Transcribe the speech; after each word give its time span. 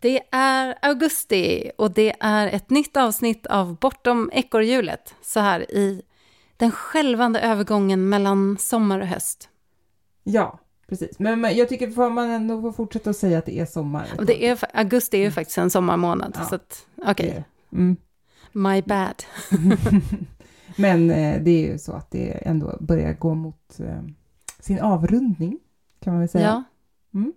Det 0.00 0.20
är 0.30 0.78
augusti 0.82 1.70
och 1.78 1.90
det 1.90 2.14
är 2.20 2.46
ett 2.46 2.70
nytt 2.70 2.96
avsnitt 2.96 3.46
av 3.46 3.76
Bortom 3.76 4.30
ekorrhjulet. 4.32 5.14
Så 5.22 5.40
här 5.40 5.70
i 5.70 6.02
den 6.56 6.70
skälvande 6.70 7.40
övergången 7.40 8.08
mellan 8.08 8.56
sommar 8.58 9.00
och 9.00 9.06
höst. 9.06 9.48
Ja, 10.24 10.58
precis. 10.88 11.18
Men 11.18 11.56
jag 11.56 11.68
tycker 11.68 11.90
får 11.90 12.10
man 12.10 12.30
ändå 12.30 12.60
får 12.60 12.72
fortsätta 12.72 13.10
att 13.10 13.16
säga 13.16 13.38
att 13.38 13.46
det 13.46 13.58
är 13.60 13.66
sommar. 13.66 14.06
Det 14.26 14.46
är, 14.46 14.58
augusti 14.74 15.16
är 15.16 15.20
ju 15.22 15.30
faktiskt 15.30 15.58
en 15.58 15.70
sommarmånad, 15.70 16.34
Ja. 16.38 16.44
så 16.44 16.54
att, 16.54 16.86
okej, 17.06 17.44
Det- 17.70 17.76
Mm. 17.76 17.96
my 18.52 18.82
bad. 18.82 19.22
Men 20.76 21.10
eh, 21.10 21.42
det 21.42 21.50
är 21.50 21.72
ju 21.72 21.78
så 21.78 21.92
att 21.92 22.10
det 22.10 22.30
ändå 22.46 22.76
börjar 22.80 23.12
gå 23.12 23.34
mot 23.34 23.80
eh, 23.80 24.02
sin 24.60 24.80
avrundning, 24.80 25.58
kan 26.00 26.12
man 26.12 26.20
väl 26.20 26.28
säga. 26.28 26.46
Ja. 26.46 26.64
Mm. 27.18 27.32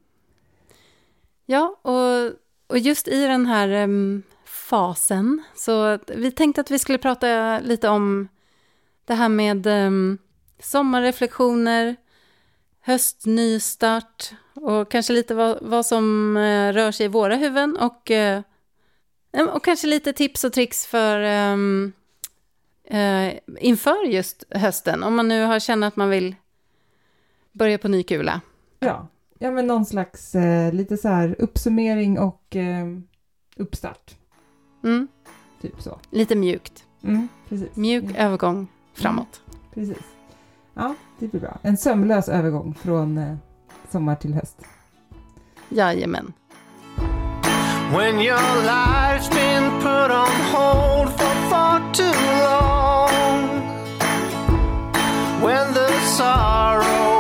Ja, 1.45 1.75
och, 1.81 2.31
och 2.67 2.77
just 2.77 3.07
i 3.07 3.21
den 3.27 3.45
här 3.45 3.83
um, 3.83 4.23
fasen, 4.45 5.43
så 5.55 5.99
vi 6.07 6.31
tänkte 6.31 6.61
att 6.61 6.71
vi 6.71 6.79
skulle 6.79 6.97
prata 6.97 7.59
lite 7.59 7.89
om 7.89 8.27
det 9.05 9.13
här 9.13 9.29
med 9.29 9.67
um, 9.67 10.17
sommarreflektioner, 10.59 11.95
höstnystart 12.81 14.31
och 14.53 14.91
kanske 14.91 15.13
lite 15.13 15.35
vad, 15.35 15.57
vad 15.61 15.85
som 15.85 16.37
uh, 16.37 16.73
rör 16.73 16.91
sig 16.91 17.05
i 17.05 17.09
våra 17.09 17.35
huvuden 17.35 17.77
och, 17.77 18.11
uh, 18.11 19.49
och 19.49 19.63
kanske 19.63 19.87
lite 19.87 20.13
tips 20.13 20.43
och 20.43 20.53
tricks 20.53 20.85
för 20.85 21.49
um, 21.53 21.93
uh, 22.93 23.33
inför 23.59 24.05
just 24.05 24.43
hösten, 24.49 25.03
om 25.03 25.15
man 25.15 25.27
nu 25.27 25.45
har 25.45 25.59
känner 25.59 25.87
att 25.87 25.95
man 25.95 26.09
vill 26.09 26.35
börja 27.51 27.77
på 27.77 27.87
ny 27.87 28.03
kula. 28.03 28.41
Ja 28.79 29.07
ja, 29.43 29.51
men 29.51 29.67
någon 29.67 29.85
slags 29.85 30.35
eh, 30.35 30.73
lite 30.73 30.97
så 30.97 31.07
här 31.07 31.35
uppsummering 31.39 32.19
och 32.19 32.55
eh, 32.55 32.87
uppstart, 33.57 34.15
Mm, 34.83 35.07
typ 35.61 35.81
så. 35.81 35.99
lite 36.09 36.35
mjukt. 36.35 36.83
Mm, 37.03 37.27
precis. 37.49 37.75
Mjuk 37.75 38.03
Mm. 38.03 38.15
övergång 38.15 38.67
framåt. 38.93 39.41
Precis. 39.73 39.97
Ja, 40.73 40.95
det 41.19 41.27
blir 41.27 41.41
bra. 41.41 41.57
En 41.61 41.77
sömlös 41.77 42.29
övergång 42.29 42.73
från 42.73 43.17
eh, 43.17 43.35
sommar 43.91 44.15
till 44.15 44.33
höst. 44.33 44.57
Jajamän. 45.69 46.33
When 47.97 48.15
your 48.19 48.63
life's 48.65 49.29
been 49.29 49.71
put 49.81 50.11
on 50.11 50.35
hold 50.53 51.09
for 51.09 51.49
far 51.49 51.93
too 51.93 52.13
long. 52.43 53.61
When 55.45 55.73
the 55.73 55.89
sorrow 56.17 57.12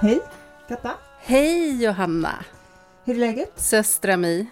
hej 0.00 0.20
Katta. 0.68 0.90
Hej 1.20 1.82
Johanna, 1.84 2.44
Hur 3.04 3.14
är 3.14 3.18
läget? 3.18 3.52
söstra 3.60 4.16
Mi. 4.16 4.46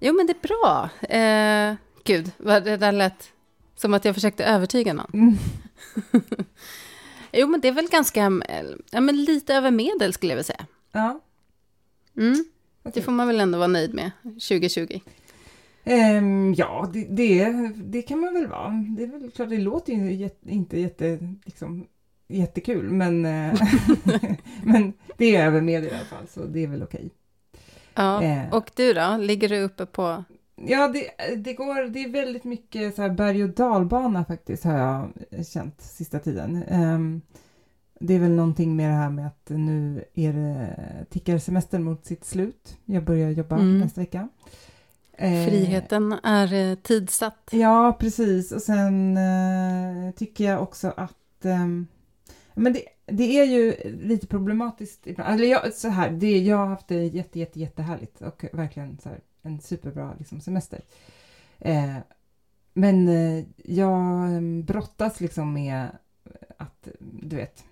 Jo 0.00 0.14
men 0.14 0.26
det 0.26 0.32
är 0.32 0.48
bra. 0.48 0.90
Eh, 1.16 1.74
gud, 2.04 2.30
vad 2.36 2.64
det 2.64 2.76
där 2.76 2.92
lät 2.92 3.32
som 3.76 3.94
att 3.94 4.04
jag 4.04 4.14
försökte 4.14 4.44
övertyga 4.44 4.92
någon. 4.92 5.10
Mm. 5.14 5.34
Jo 7.32 7.46
men 7.48 7.60
det 7.60 7.68
är 7.68 7.72
väl 7.72 7.88
ganska, 7.88 8.20
eh, 8.48 8.64
ja 8.90 9.00
men 9.00 9.24
lite 9.24 9.54
över 9.54 9.70
medel 9.70 10.12
skulle 10.12 10.32
jag 10.32 10.36
vilja 10.36 10.44
säga. 10.44 10.66
Ja. 10.92 11.20
Mm, 12.16 12.34
det 12.82 12.88
okej. 12.90 13.02
får 13.02 13.12
man 13.12 13.26
väl 13.26 13.40
ändå 13.40 13.58
vara 13.58 13.68
nöjd 13.68 13.94
med 13.94 14.10
2020. 14.22 15.00
Ehm, 15.84 16.54
ja, 16.54 16.90
det, 16.92 17.04
det, 17.10 17.52
det 17.76 18.02
kan 18.02 18.20
man 18.20 18.34
väl 18.34 18.46
vara. 18.46 18.70
Det 18.96 19.02
är 19.02 19.06
väl 19.06 19.30
klart, 19.30 19.48
det 19.48 19.58
låter 19.58 19.92
ju 19.92 20.28
inte 20.46 20.80
jätte, 20.80 21.18
liksom, 21.44 21.86
jättekul, 22.30 22.90
men, 22.90 23.24
eh, 23.26 23.60
men 24.64 24.92
det 25.16 25.36
är 25.36 25.46
över 25.46 25.60
med 25.60 25.84
i 25.84 25.90
alla 25.90 25.98
fall, 26.04 26.26
så 26.28 26.44
det 26.44 26.64
är 26.64 26.66
väl 26.68 26.82
okej. 26.82 27.10
Ja, 27.94 28.22
Eh. 28.22 28.54
och 28.54 28.70
du 28.76 28.92
då? 28.92 29.16
Ligger 29.16 29.48
du 29.48 29.60
uppe 29.60 29.86
på... 29.86 30.24
Ja, 30.66 30.88
det, 30.88 31.34
det, 31.36 31.52
går, 31.54 31.88
det 31.90 32.04
är 32.04 32.08
väldigt 32.08 32.44
mycket 32.44 32.94
så 32.94 33.02
här 33.02 33.10
berg 33.10 33.44
och 33.44 33.50
dalbana 33.50 34.24
faktiskt, 34.24 34.64
har 34.64 34.78
jag 34.78 35.12
känt 35.46 35.80
sista 35.80 36.18
tiden. 36.18 36.62
Ehm, 36.68 37.20
det 38.00 38.14
är 38.14 38.18
väl 38.18 38.30
någonting 38.30 38.76
med 38.76 38.90
det 38.90 38.94
här 38.94 39.10
med 39.10 39.26
att 39.26 39.48
nu 39.48 40.04
är 40.14 40.32
det, 40.32 40.76
tickar 41.10 41.38
semestern 41.38 41.82
mot 41.84 42.06
sitt 42.06 42.24
slut. 42.24 42.76
Jag 42.84 43.04
börjar 43.04 43.30
jobba 43.30 43.56
Mm. 43.56 43.78
nästa 43.78 44.00
vecka. 44.00 44.28
Eh, 45.12 45.46
Friheten 45.48 46.12
är 46.22 46.54
eh, 46.70 46.74
tidsatt. 46.74 47.48
Ja, 47.52 47.96
precis. 48.00 48.52
Och 48.52 48.62
sen 48.62 49.16
eh, 49.16 50.10
tycker 50.16 50.44
jag 50.44 50.62
också 50.62 50.92
att 50.96 51.44
ehm, 51.44 51.86
men 52.54 52.72
det, 52.72 52.84
det 53.06 53.38
är 53.38 53.44
ju 53.44 53.74
lite 53.84 54.26
problematiskt 54.26 55.06
ibland. 55.06 55.34
Eller 55.34 55.46
jag, 55.50 55.74
så 55.74 55.88
här, 55.88 56.10
det, 56.10 56.38
jag 56.38 56.56
har 56.56 56.66
haft 56.66 56.88
det 56.88 57.04
jätte, 57.06 57.38
jätte, 57.38 57.60
jättehärligt 57.60 58.22
och 58.22 58.44
verkligen 58.52 58.98
så 58.98 59.08
här, 59.08 59.20
en 59.42 59.60
superbra 59.60 60.14
liksom, 60.18 60.40
semester. 60.40 60.80
Eh, 61.58 61.96
men 62.72 63.08
eh, 63.08 63.44
jag 63.56 64.34
eh, 64.34 64.40
brottas 64.64 65.20
liksom 65.20 65.52
med 65.52 65.88
att, 66.58 66.88
du 67.00 67.36
vet, 67.36 67.64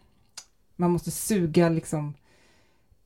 man 0.76 0.90
måste 0.90 1.10
suga 1.10 1.68
liksom 1.68 2.14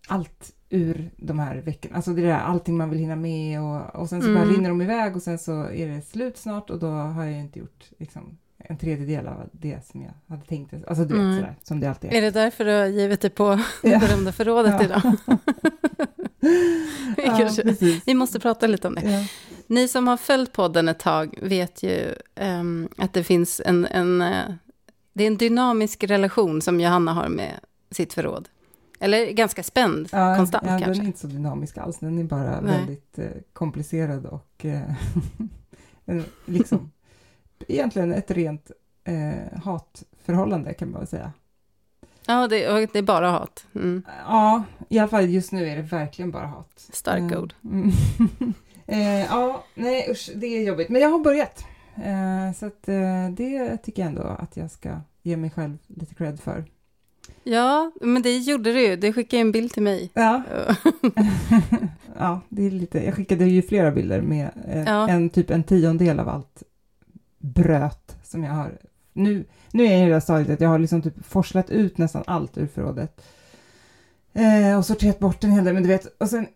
allt 0.09 0.55
ur 0.71 1.11
de 1.16 1.38
här 1.38 1.56
veckorna. 1.56 1.97
Alltså 1.97 2.12
det 2.12 2.22
där 2.22 2.38
allting 2.38 2.77
man 2.77 2.91
vill 2.91 2.99
hinna 2.99 3.16
med 3.16 3.61
och, 3.62 3.94
och 4.00 4.09
sen 4.09 4.22
så 4.22 4.28
bara 4.28 4.43
Mm. 4.43 4.55
rinner 4.55 4.69
de 4.69 4.82
iväg 4.82 5.16
och 5.16 5.22
sen 5.22 5.38
så 5.38 5.53
är 5.71 5.88
det 5.88 6.03
slut 6.03 6.37
snart 6.37 6.71
och 6.71 6.78
då 6.78 6.87
har 6.91 7.25
jag 7.25 7.41
inte 7.41 7.59
gjort 7.59 7.91
liksom, 7.99 8.38
en 8.65 8.77
tredjedel 8.78 9.27
av 9.27 9.49
det 9.53 9.87
som 9.87 10.03
jag 10.03 10.12
hade 10.28 10.45
tänkt. 10.47 10.75
Alltså 10.89 11.05
du 11.05 11.15
vet 11.15 11.21
Mm. 11.23 11.37
sådär, 11.37 11.55
som 11.62 11.81
det 11.81 11.87
alltid 11.87 12.12
är. 12.12 12.17
Är 12.17 12.23
det 12.23 12.31
därför 12.31 12.65
du 12.65 12.71
har 12.71 12.87
givit 12.87 13.21
dig 13.21 13.31
på 13.31 13.45
Ja. 13.83 13.91
det 13.91 13.99
berömda 13.99 14.33
förrådet 14.33 14.75
Ja. 14.78 14.84
idag? 14.84 15.03
Vi 17.17 17.27
ja, 17.27 17.37
kanske-. 17.39 18.00
Vi 18.06 18.15
måste 18.15 18.41
prata 18.41 18.67
lite 18.67 18.89
om 18.89 18.95
det. 18.95 19.11
Ja. 19.11 19.27
Ni 19.67 19.89
som 19.89 20.09
har 20.09 20.17
följt 20.17 20.53
podden 20.53 20.89
ett 20.89 20.99
tag 20.99 21.39
vet 21.43 21.83
ju 21.83 22.15
ehm, 22.34 22.89
att 22.99 23.12
det 23.12 23.25
finns 23.25 23.61
en, 23.65 23.87
en, 23.87 24.23
eh, 24.23 24.45
det 25.12 25.23
är 25.25 25.27
en 25.27 25.37
dynamisk 25.37 26.05
relation 26.05 26.62
som 26.62 26.81
Johanna 26.81 27.12
har 27.12 27.29
med 27.29 27.53
sitt 27.91 28.12
förråd. 28.12 28.49
Eller 29.00 29.31
ganska 29.33 29.62
spänd, 29.62 30.09
Ja, 30.12 30.37
konstant 30.37 30.65
ja, 30.67 30.73
Den 30.73 30.83
kanske. 30.83 31.03
är 31.03 31.06
inte 31.06 31.19
så 31.19 31.27
dynamisk 31.27 31.79
alls, 31.79 31.99
den 31.99 32.19
är 32.19 32.25
bara 32.25 32.61
Nej. 32.61 32.77
väldigt 32.79 33.19
eh, 33.19 33.27
komplicerad 33.53 34.27
och 34.27 34.65
en- 36.06 36.25
liksom 36.47 36.91
egentligen 37.69 38.12
ett 38.12 38.31
rent 38.31 38.71
eh, 39.05 39.59
hatförhållande 39.65 40.75
kan 40.75 40.91
man 40.91 41.00
väl 41.00 41.09
säga. 41.09 41.33
Ja, 42.27 42.49
det, 42.49 42.93
det 42.93 42.99
är 42.99 43.03
bara 43.03 43.31
hat. 43.31 43.67
Mm. 43.75 44.03
Ja, 44.27 44.62
i 44.89 44.99
alla 44.99 45.09
fall 45.09 45.28
just 45.31 45.53
nu 45.53 45.69
är 45.69 45.77
det 45.77 45.83
verkligen 45.83 46.31
bara 46.31 46.47
hat. 46.47 46.73
Starka 46.93 47.34
Eh, 47.34 47.43
ord. 47.43 47.55
Mm. 47.65 47.91
eh, 48.87 49.21
ja, 49.25 49.65
nej 49.75 50.06
usch, 50.11 50.31
det 50.34 50.47
är 50.47 50.62
jobbigt. 50.67 50.89
Men 50.89 51.03
jag 51.03 51.09
har 51.09 51.19
börjat. 51.19 51.65
Eh, 51.97 52.56
så 52.59 52.67
att, 52.67 52.89
eh, 52.89 53.28
det 53.37 53.77
tycker 53.77 54.03
jag 54.03 54.09
ändå 54.09 54.23
att 54.23 54.56
jag 54.56 54.71
ska 54.71 55.00
ge 55.23 55.37
mig 55.37 55.50
själv 55.50 55.79
lite 55.87 56.15
cred 56.15 56.41
för. 56.41 56.65
Ja, 57.44 57.91
men 58.00 58.23
det 58.23 58.38
gjorde 58.38 58.73
du 58.73 58.81
ju. 58.87 58.97
Du 58.97 59.12
skickade 59.12 59.41
en 59.41 59.53
bild 59.53 59.73
till 59.73 59.82
mig. 59.82 60.11
Ja, 60.15 60.43
ja 62.19 62.41
det 62.49 62.67
är 62.67 62.70
lite, 62.70 63.05
jag 63.05 63.15
skickade 63.15 63.44
ju 63.44 63.62
flera 63.62 63.91
bilder 63.91 64.20
med 64.20 64.50
eh, 64.69 64.82
Ja. 64.82 65.08
en 65.08 65.31
typ 65.31 65.50
en 65.50 65.65
tiondel 65.65 66.20
av 66.20 66.29
allt 66.29 66.62
bröt 67.43 68.17
som 68.23 68.44
jag 68.44 68.53
har. 68.53 68.79
Nu, 69.12 69.44
nu 69.71 69.85
är 69.85 69.93
jag 69.93 70.03
i 70.03 70.06
det 70.06 70.12
här 70.12 70.21
stadiet 70.21 70.50
att 70.50 70.61
jag 70.61 70.69
har 70.69 70.79
liksom 70.79 71.03
typ 71.03 71.27
forslat 71.27 71.71
ut 71.71 71.99
nästan 71.99 72.25
allt 72.27 72.59
ur 72.59 72.67
förrådet. 72.67 73.25
Eh, 74.33 74.79
och 74.79 74.87
sorterat 74.87 75.19
bort 75.19 75.44
en 75.44 75.50
hel 75.50 75.65
del, 75.65 75.75
men 75.75 75.83
du 75.83 75.89
vet, 75.89 76.06
och 76.21 76.29
sen 76.29 76.47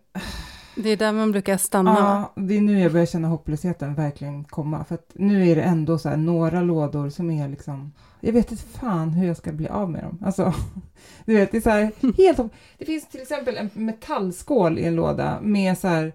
Det 0.75 0.89
är 0.89 0.97
där 0.97 1.13
man 1.13 1.31
brukar 1.31 1.57
stanna. 1.57 1.95
Ja, 2.35 2.41
det 2.43 2.57
är 2.57 2.61
nu 2.61 2.79
jag 2.79 2.91
börjar 2.91 3.05
känna 3.05 3.27
hopplösheten 3.27 3.95
verkligen 3.95 4.43
komma. 4.43 4.83
För 4.83 4.95
att 4.95 5.11
nu 5.13 5.49
är 5.49 5.55
det 5.55 5.61
ändå 5.61 5.97
så 5.97 6.09
här 6.09 6.17
några 6.17 6.61
lådor 6.61 7.09
som 7.09 7.31
är 7.31 7.47
liksom... 7.47 7.93
Jag 8.19 8.33
vet 8.33 8.51
inte 8.51 8.63
fan 8.63 9.09
hur 9.09 9.27
jag 9.27 9.37
ska 9.37 9.51
bli 9.51 9.67
av 9.67 9.91
med 9.91 10.03
dem. 10.03 10.17
Alltså, 10.25 10.53
du 11.25 11.33
vet, 11.33 11.51
det 11.51 11.57
är 11.57 11.61
så 11.61 11.69
här 11.69 11.91
helt... 12.17 12.51
Det 12.77 12.85
finns 12.85 13.07
till 13.07 13.21
exempel 13.21 13.57
en 13.57 13.69
metallskål 13.73 14.79
i 14.79 14.85
en 14.85 14.95
låda 14.95 15.39
med 15.41 15.77
så 15.77 15.87
här 15.87 16.13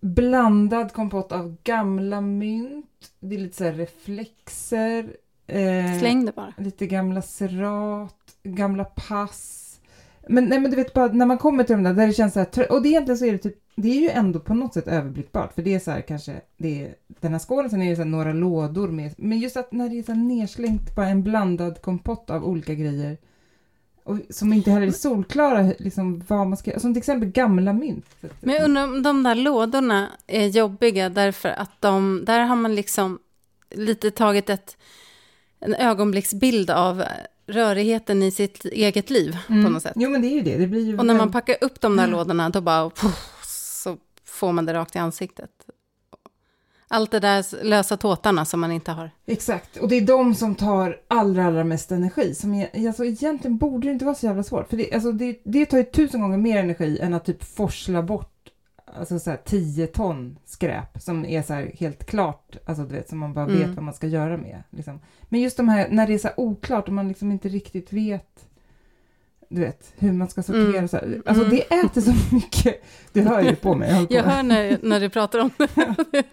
blandad 0.00 0.92
kompott 0.92 1.32
av 1.32 1.56
gamla 1.64 2.20
mynt. 2.20 2.86
Det 3.20 3.34
är 3.34 3.40
lite 3.40 3.56
så 3.56 3.64
reflexer. 3.64 5.16
Eh, 5.46 5.98
Släng 5.98 6.24
det 6.24 6.32
bara. 6.34 6.54
lite 6.58 6.86
gamla 6.86 7.22
serat, 7.22 8.36
gamla 8.42 8.84
pass. 8.84 9.64
Men, 10.28 10.44
nej, 10.44 10.60
men 10.60 10.70
du 10.70 10.76
vet 10.76 10.94
bara 10.94 11.12
när 11.12 11.26
man 11.26 11.38
kommer 11.38 11.64
till 11.64 11.76
de 11.76 11.82
där, 11.82 11.94
där 11.94 12.06
det 12.06 12.12
känns 12.12 12.32
så 12.32 12.38
här, 12.40 12.72
och 12.72 12.82
det 12.82 12.88
egentligen 12.88 13.18
så 13.18 13.24
är 13.24 13.32
det 13.32 13.38
typ, 13.38 13.56
det 13.76 13.88
är 13.88 14.00
ju 14.00 14.08
ändå 14.10 14.40
på 14.40 14.54
något 14.54 14.74
sätt 14.74 14.88
överblickbart, 14.88 15.54
för 15.54 15.62
det 15.62 15.74
är 15.74 15.78
så 15.78 15.90
här 15.90 16.00
kanske, 16.00 16.40
det 16.56 16.84
är 16.84 16.94
den 17.20 17.32
här 17.32 17.38
skålen, 17.38 17.70
sen 17.70 17.82
är 17.82 17.90
det 17.90 17.96
så 17.96 18.04
några 18.04 18.32
lådor 18.32 18.88
med, 18.88 19.14
men 19.18 19.38
just 19.38 19.56
att 19.56 19.72
när 19.72 19.88
det 19.88 19.98
är 19.98 20.02
så 20.02 20.12
här 20.12 20.22
nerslängt 20.22 20.94
bara 20.96 21.08
en 21.08 21.22
blandad 21.22 21.82
kompott 21.82 22.30
av 22.30 22.44
olika 22.44 22.74
grejer, 22.74 23.16
och 24.08 24.18
som 24.30 24.52
inte 24.52 24.70
heller 24.70 24.86
är 24.86 24.90
solklara, 24.90 25.72
liksom 25.78 26.24
vad 26.28 26.46
man 26.46 26.56
ska, 26.56 26.80
som 26.80 26.94
till 26.94 26.98
exempel 26.98 27.28
gamla 27.28 27.72
mynt. 27.72 28.06
Men 28.40 28.54
jag 28.54 28.64
undrar 28.64 28.84
om 28.84 29.02
de 29.02 29.22
där 29.22 29.34
lådorna 29.34 30.08
är 30.26 30.46
jobbiga 30.46 31.08
därför 31.08 31.48
att 31.48 31.80
de, 31.80 32.24
där 32.24 32.40
har 32.40 32.56
man 32.56 32.74
liksom 32.74 33.18
lite 33.70 34.10
tagit 34.10 34.50
ett, 34.50 34.76
en 35.60 35.74
ögonblicksbild 35.74 36.70
av 36.70 37.04
rörigheten 37.46 38.22
i 38.22 38.30
sitt 38.30 38.64
eget 38.64 39.10
liv 39.10 39.36
på 39.46 39.54
något 39.54 39.82
sätt. 39.82 39.92
Jo 39.96 40.10
men 40.10 40.22
det 40.22 40.28
är 40.28 40.34
ju 40.34 40.42
det, 40.42 40.56
det 40.56 40.66
blir 40.66 40.84
ju 40.86 40.98
Och 40.98 41.06
när 41.06 41.14
man 41.14 41.32
packar 41.32 41.56
upp 41.60 41.80
de 41.80 41.96
där 41.96 42.04
Mm. 42.04 42.18
lådorna, 42.18 42.48
då 42.50 42.60
bara 42.60 42.90
puff, 42.90 43.34
så 43.82 43.96
får 44.24 44.52
man 44.52 44.66
det 44.66 44.74
rakt 44.74 44.96
i 44.96 44.98
ansiktet. 44.98 45.50
Allt 46.88 47.10
det 47.10 47.20
där 47.20 47.64
lösa 47.64 47.96
tåtarna 47.96 48.44
som 48.44 48.60
man 48.60 48.72
inte 48.72 48.92
har. 48.92 49.10
Exakt, 49.26 49.76
och 49.76 49.88
det 49.88 49.96
är 49.96 50.00
de 50.06 50.34
som 50.34 50.54
tar 50.54 51.00
allra, 51.08 51.44
allra 51.44 51.64
mest 51.64 51.92
energi. 51.92 52.34
Som 52.34 52.54
är, 52.54 52.86
alltså, 52.88 53.04
egentligen 53.04 53.56
borde 53.58 53.88
det 53.88 53.92
inte 53.92 54.04
vara 54.04 54.14
så 54.14 54.26
jävla 54.26 54.42
svårt, 54.42 54.68
för 54.68 54.76
det, 54.76 54.92
alltså, 54.92 55.12
det, 55.12 55.40
det 55.44 55.66
tar 55.66 55.78
ju 55.78 55.84
tusen 55.84 56.20
gånger 56.20 56.38
mer 56.38 56.56
energi 56.58 56.98
än 56.98 57.14
att 57.14 57.24
typ 57.24 57.44
forsla 57.44 58.02
bort 58.02 58.34
alltså, 58.96 59.18
så 59.18 59.30
här, 59.30 59.40
10 59.44 59.86
ton 59.86 60.38
skräp 60.44 61.02
som 61.02 61.24
är 61.24 61.42
så 61.42 61.54
här, 61.54 61.72
helt 61.78 62.06
klart, 62.06 62.56
alltså, 62.66 62.84
du 62.84 62.94
vet, 62.94 63.08
som 63.08 63.18
man 63.18 63.34
bara 63.34 63.44
Mm. 63.44 63.58
vet 63.58 63.68
vad 63.76 63.84
man 63.84 63.94
ska 63.94 64.06
göra 64.06 64.36
med. 64.36 64.62
Liksom. 64.70 65.00
Men 65.28 65.40
just 65.40 65.56
de 65.56 65.68
här, 65.68 65.88
när 65.90 66.06
det 66.06 66.14
är 66.14 66.18
så 66.18 66.28
här 66.28 66.40
oklart 66.40 66.88
och 66.88 66.94
man 66.94 67.08
liksom 67.08 67.32
inte 67.32 67.48
riktigt 67.48 67.92
vet 67.92 68.46
du 69.48 69.60
vet, 69.60 69.92
hur 69.96 70.12
man 70.12 70.28
ska 70.28 70.42
sortera. 70.42 70.68
Mm. 70.68 70.88
Så 70.88 70.96
här. 70.96 71.22
Alltså 71.26 71.44
Mm. 71.44 71.56
det 71.56 71.74
äter 71.74 72.00
så 72.00 72.14
mycket. 72.34 72.82
Du 73.12 73.22
hör 73.22 73.40
ju 73.40 73.54
på 73.56 73.74
mig. 73.74 74.06
på. 74.06 74.14
Jag 74.14 74.22
hör 74.22 74.42
när, 74.42 74.78
när 74.82 75.00
du 75.00 75.08
pratar 75.08 75.38
om 75.38 75.50
det. 75.58 75.68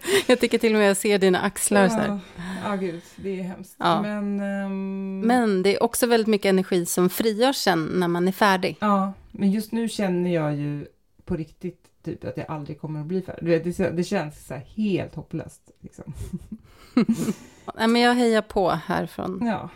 Jag 0.26 0.40
tycker 0.40 0.58
till 0.58 0.72
och 0.72 0.78
med 0.78 0.90
jag 0.90 0.96
ser 0.96 1.18
dina 1.18 1.40
axlar 1.40 1.88
så 1.88 1.94
här. 1.94 2.18
Ja, 2.64 2.74
gud, 2.76 3.02
det 3.16 3.40
är 3.40 3.42
hemskt. 3.42 3.74
Ja. 3.78 4.02
Men, 4.02 4.40
ehm, 4.40 5.20
Men 5.20 5.62
det 5.62 5.76
är 5.76 5.82
också 5.82 6.06
väldigt 6.06 6.26
mycket 6.28 6.48
energi 6.48 6.86
som 6.86 7.08
frigörs 7.10 7.56
sen 7.56 7.84
när 7.84 8.08
man 8.08 8.28
är 8.28 8.32
färdig. 8.32 8.76
Ja, 8.80 9.12
men 9.32 9.50
just 9.50 9.72
nu 9.72 9.88
känner 9.88 10.34
jag 10.34 10.56
ju 10.56 10.86
på 11.24 11.36
riktigt 11.36 11.82
typ 12.04 12.24
att 12.24 12.36
jag 12.36 12.46
aldrig 12.50 12.80
kommer 12.80 13.00
att 13.00 13.06
bli 13.06 13.22
färdig. 13.22 13.44
Du 13.44 13.50
vet, 13.50 13.76
det, 13.76 13.90
det 13.90 14.04
känns 14.04 14.46
så 14.46 14.54
helt 14.76 15.14
hopplöst. 15.14 15.70
Liksom. 15.80 16.12
Nej, 17.78 17.88
men 17.88 18.02
jag 18.02 18.14
hejar 18.14 18.42
på 18.42 18.70
här 18.70 19.06
från 19.06 19.46
Ja, 19.46 19.68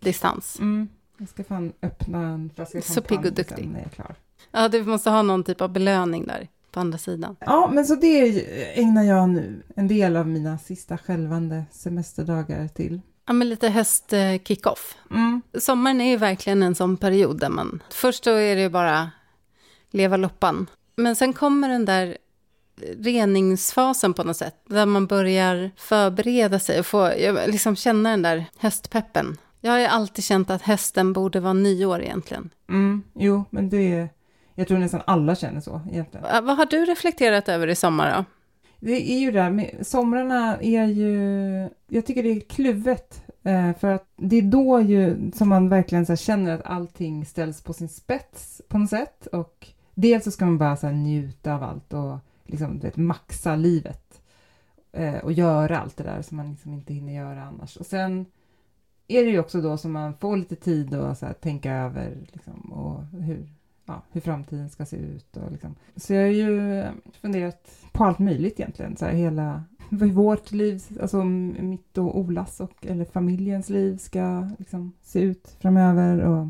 distans. 0.00 0.58
Mm. 0.60 0.88
Jag 1.20 1.28
ska 1.28 1.44
fan 1.44 1.72
öppna 1.82 2.18
en 2.18 2.50
flaska 2.54 2.82
Så 2.82 3.00
pigg 3.00 3.18
och 3.18 3.32
duktig. 3.32 3.56
sen 3.58 3.68
när 3.72 3.78
jag 3.78 3.86
är 3.86 3.90
klar. 3.90 4.14
Ja, 4.50 4.68
du 4.68 4.84
måste 4.84 5.10
ha 5.10 5.22
någon 5.22 5.44
typ 5.44 5.60
av 5.60 5.68
belöning 5.72 6.26
där 6.26 6.48
på 6.70 6.80
andra 6.80 6.98
sidan. 6.98 7.36
Ja, 7.40 7.70
men 7.72 7.86
så 7.86 7.94
det 7.94 8.78
ägnar 8.80 9.02
jag 9.02 9.28
nu 9.28 9.62
en 9.76 9.88
del 9.88 10.16
av 10.16 10.28
mina 10.28 10.58
sista 10.58 10.98
skälvande 10.98 11.64
semesterdagar 11.70 12.68
till. 12.68 13.00
Ja, 13.26 13.32
men 13.32 13.48
lite 13.48 13.68
höst-kick-off. 13.68 14.96
Mm. 15.10 15.42
Sommaren 15.58 16.00
är 16.00 16.10
ju 16.10 16.16
verkligen 16.16 16.62
en 16.62 16.74
sån 16.74 16.96
period 16.96 17.40
där 17.40 17.48
man... 17.48 17.82
Först 17.90 18.24
då 18.24 18.30
är 18.30 18.56
det 18.56 18.62
ju 18.62 18.68
bara 18.68 19.10
leva 19.90 20.16
loppan. 20.16 20.66
Men 20.96 21.16
sen 21.16 21.32
kommer 21.32 21.68
den 21.68 21.84
där 21.84 22.16
reningsfasen 22.98 24.14
på 24.14 24.24
något 24.24 24.36
sätt. 24.36 24.54
Där 24.68 24.86
man 24.86 25.06
börjar 25.06 25.70
förbereda 25.76 26.58
sig 26.58 26.80
och 26.80 26.86
få 26.86 27.12
liksom 27.46 27.76
känna 27.76 28.10
den 28.10 28.22
där 28.22 28.44
höstpeppen. 28.58 29.36
Jag 29.60 29.72
har 29.72 29.78
ju 29.78 29.84
alltid 29.84 30.24
känt 30.24 30.50
att 30.50 30.62
hösten 30.62 31.12
borde 31.12 31.40
vara 31.40 31.52
nyår 31.52 32.02
egentligen. 32.02 32.50
Mm. 32.68 33.02
Jo, 33.14 33.44
men 33.50 33.68
det... 33.68 34.08
Jag 34.54 34.68
tror 34.68 34.78
nästan 34.78 35.02
alla 35.04 35.34
känner 35.34 35.60
så 35.60 35.80
egentligen. 35.90 36.26
Vad 36.46 36.56
har 36.56 36.66
du 36.66 36.84
reflekterat 36.84 37.48
över 37.48 37.68
i 37.68 37.74
sommar 37.74 38.16
då? 38.16 38.24
Det 38.80 39.12
är 39.12 39.18
ju 39.18 39.30
det 39.30 39.42
här 39.42 39.50
med, 39.50 39.86
somrarna 39.86 40.56
är 40.60 40.84
ju, 40.84 41.68
jag 41.88 42.06
tycker 42.06 42.22
det 42.22 42.30
är 42.30 42.40
kluvet. 42.40 43.24
Eh, 43.42 43.76
för 43.76 43.90
att 43.90 44.06
det 44.16 44.36
är 44.36 44.42
då 44.42 44.80
ju 44.80 45.30
som 45.34 45.48
man 45.48 45.68
verkligen 45.68 46.06
så 46.06 46.16
känner 46.16 46.54
att 46.54 46.66
allting 46.66 47.26
ställs 47.26 47.62
på 47.62 47.72
sin 47.72 47.88
spets 47.88 48.62
på 48.68 48.78
något 48.78 48.90
sätt. 48.90 49.26
Och 49.26 49.66
dels 49.94 50.24
så 50.24 50.30
ska 50.30 50.44
man 50.44 50.58
bara 50.58 50.76
så 50.76 50.88
njuta 50.88 51.54
av 51.54 51.62
allt 51.62 51.92
och 51.92 52.18
liksom, 52.46 52.78
du 52.78 52.86
vet, 52.86 52.96
maxa 52.96 53.56
livet. 53.56 54.22
Eh, 54.92 55.18
och 55.18 55.32
göra 55.32 55.78
allt 55.78 55.96
det 55.96 56.04
där 56.04 56.22
som 56.22 56.36
man 56.36 56.50
liksom 56.50 56.72
inte 56.72 56.94
hinner 56.94 57.12
göra 57.12 57.42
annars. 57.42 57.76
Och 57.76 57.86
sen 57.86 58.26
är 59.10 59.24
det 59.24 59.30
ju 59.30 59.38
också 59.40 59.60
då 59.60 59.76
som 59.76 59.92
man 59.92 60.14
får 60.14 60.36
lite 60.36 60.56
tid 60.56 60.94
att 60.94 61.18
så 61.18 61.26
här, 61.26 61.32
tänka 61.32 61.72
över 61.72 62.16
liksom, 62.32 62.72
och 62.72 63.20
hur, 63.20 63.48
ja, 63.86 64.02
hur 64.12 64.20
framtiden 64.20 64.70
ska 64.70 64.86
se 64.86 64.96
ut. 64.96 65.36
Och, 65.36 65.52
liksom. 65.52 65.74
Så 65.96 66.12
jag 66.14 66.22
har 66.22 66.28
ju 66.28 66.84
funderat 67.20 67.70
på 67.92 68.04
allt 68.04 68.18
möjligt 68.18 68.60
egentligen. 68.60 68.96
Så 68.96 69.04
här, 69.04 69.12
hela 69.12 69.64
vårt 70.14 70.52
liv, 70.52 70.82
alltså 71.00 71.24
mitt 71.24 71.98
och 71.98 72.18
Olas 72.18 72.60
och 72.60 72.86
eller 72.86 73.04
familjens 73.04 73.68
liv 73.70 73.96
ska 73.96 74.48
liksom, 74.58 74.92
se 75.02 75.20
ut 75.20 75.56
framöver. 75.60 76.20
Och, 76.20 76.46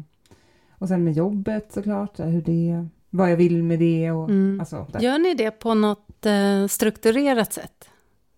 och 0.71 0.89
sen 0.89 1.05
med 1.05 1.13
jobbet 1.13 1.73
såklart, 1.73 2.17
så 2.17 2.23
här, 2.23 2.31
hur 2.31 2.43
det, 2.43 2.87
vad 3.11 3.31
jag 3.33 3.37
vill 3.37 3.63
med 3.63 3.79
det. 3.79 4.11
Och, 4.11 4.29
Mm. 4.31 4.61
alltså. 4.61 4.87
Gör 5.01 5.19
ni 5.19 5.35
det 5.35 5.51
på 5.51 5.75
något 5.75 6.27
eh, 6.27 6.67
strukturerat 6.67 7.53
sätt? 7.53 7.89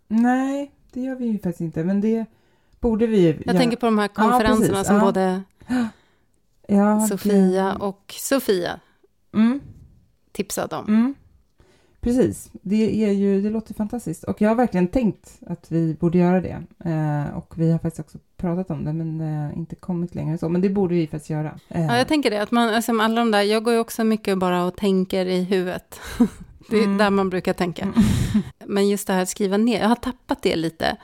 Nej, 0.08 0.70
det 0.92 1.00
gör 1.00 1.14
vi 1.14 1.26
ju 1.26 1.38
faktiskt 1.38 1.60
inte. 1.60 1.84
Men 1.84 2.00
det 2.00 2.26
borde 2.82 3.06
vi 3.06 3.20
ju 3.20 3.43
Jag 3.46 3.56
tänker 3.56 3.76
på 3.76 3.87
de 3.87 3.99
här 3.99 4.08
konferenserna 4.08 4.69
precis, 4.69 4.87
som 4.87 4.96
ja. 4.96 5.02
både 5.05 5.43
ja, 6.69 7.00
Sofia 7.06 7.64
det- 7.64 7.76
och 7.84 8.14
Sofia 8.19 8.81
Mm. 9.34 9.61
tipsade 10.32 10.76
om. 10.76 10.84
Mm. 10.88 11.14
Precis, 12.00 12.50
det, 12.52 13.05
är 13.05 13.12
ju, 13.12 13.40
det 13.43 13.50
låter 13.50 13.75
fantastiskt. 13.75 14.25
Och 14.25 14.40
jag 14.40 14.49
har 14.49 14.55
verkligen 14.56 14.88
tänkt 14.88 15.38
att 15.46 15.70
vi 15.73 15.94
borde 16.00 16.19
göra 16.19 16.40
det. 16.40 16.62
Eh, 16.84 17.37
och 17.37 17.55
vi 17.58 17.70
har 17.73 17.79
faktiskt 17.79 18.00
också 18.00 18.19
pratat 18.37 18.70
om 18.70 18.84
det, 18.84 18.93
men 18.93 19.20
eh, 19.20 19.58
inte 19.58 19.75
kommit 19.76 20.14
längre 20.14 20.32
än 20.32 20.38
så. 20.38 20.49
Men 20.49 20.61
det 20.61 20.69
borde 20.70 20.94
vi 20.94 21.06
faktiskt 21.06 21.31
göra. 21.31 21.58
Eh, 21.69 21.87
Ja, 21.87 21.99
jag 21.99 22.08
tänker 22.08 22.31
det. 22.31 22.43
Att 22.43 22.50
man, 22.50 22.69
alltså, 22.69 22.93
alla 23.00 23.20
de 23.20 23.31
där, 23.31 23.43
jag 23.43 23.64
går 23.64 23.75
ju 23.75 23.81
också 23.81 24.05
mycket 24.05 24.38
bara 24.38 24.64
och 24.64 24.76
tänker 24.76 25.26
i 25.26 25.43
huvudet. 25.44 26.00
det 26.70 26.76
är 26.76 26.84
Mm. 26.84 26.99
där 26.99 27.11
man 27.11 27.31
brukar 27.31 27.52
tänka. 27.52 27.82
Mm. 27.82 27.94
Men 28.67 28.88
just 28.88 29.06
det 29.06 29.12
här 29.12 29.23
att 29.23 29.29
skriva 29.29 29.56
ner, 29.56 29.81
jag 29.81 29.88
har 29.88 29.96
tappat 29.96 30.43
det 30.43 30.56
lite. 30.56 30.96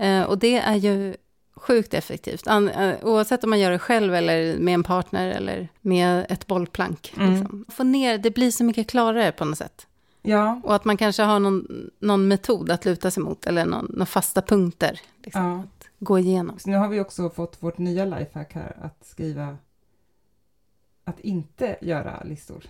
Eh, 0.00 0.22
och 0.22 0.38
det 0.38 0.56
är 0.56 0.74
ju 0.74 1.16
sjukt 1.56 1.94
effektivt. 1.94 2.46
An, 2.46 2.68
eh, 2.68 2.96
oavsett 3.02 3.44
om 3.44 3.50
man 3.50 3.60
gör 3.60 3.70
det 3.70 3.78
själv 3.78 4.14
eller 4.14 4.58
med 4.58 4.74
en 4.74 4.82
partner 4.82 5.30
eller 5.30 5.68
med 5.80 6.26
ett 6.28 6.46
bollplank. 6.46 7.14
Mm. 7.16 7.30
Liksom. 7.30 7.64
Få 7.68 7.84
ner, 7.84 8.18
det 8.18 8.30
blir 8.30 8.50
så 8.50 8.64
mycket 8.64 8.90
klarare 8.90 9.32
på 9.32 9.44
något 9.44 9.58
sätt. 9.58 9.86
Ja, 10.22 10.60
Och 10.64 10.74
att 10.74 10.84
man 10.84 10.96
kanske 10.96 11.22
har 11.22 11.40
någon, 11.40 11.90
någon 11.98 12.28
metod 12.28 12.70
att 12.70 12.84
luta 12.84 13.10
sig 13.10 13.22
mot 13.22 13.46
eller 13.46 13.64
någon, 13.66 13.86
några 13.90 14.06
fasta 14.06 14.42
punkter. 14.42 15.00
Liksom, 15.24 15.44
ja. 15.44 15.58
Att 15.58 15.88
gå 15.98 16.18
igenom. 16.18 16.58
Så 16.58 16.70
nu 16.70 16.76
har 16.76 16.88
vi 16.88 17.00
också 17.00 17.30
fått 17.30 17.62
vårt 17.62 17.78
nya 17.78 18.04
lifehack 18.04 18.54
här, 18.54 18.76
att 18.82 19.06
skriva 19.06 19.56
att 21.04 21.20
inte 21.20 21.76
göra 21.80 22.22
listor. 22.24 22.64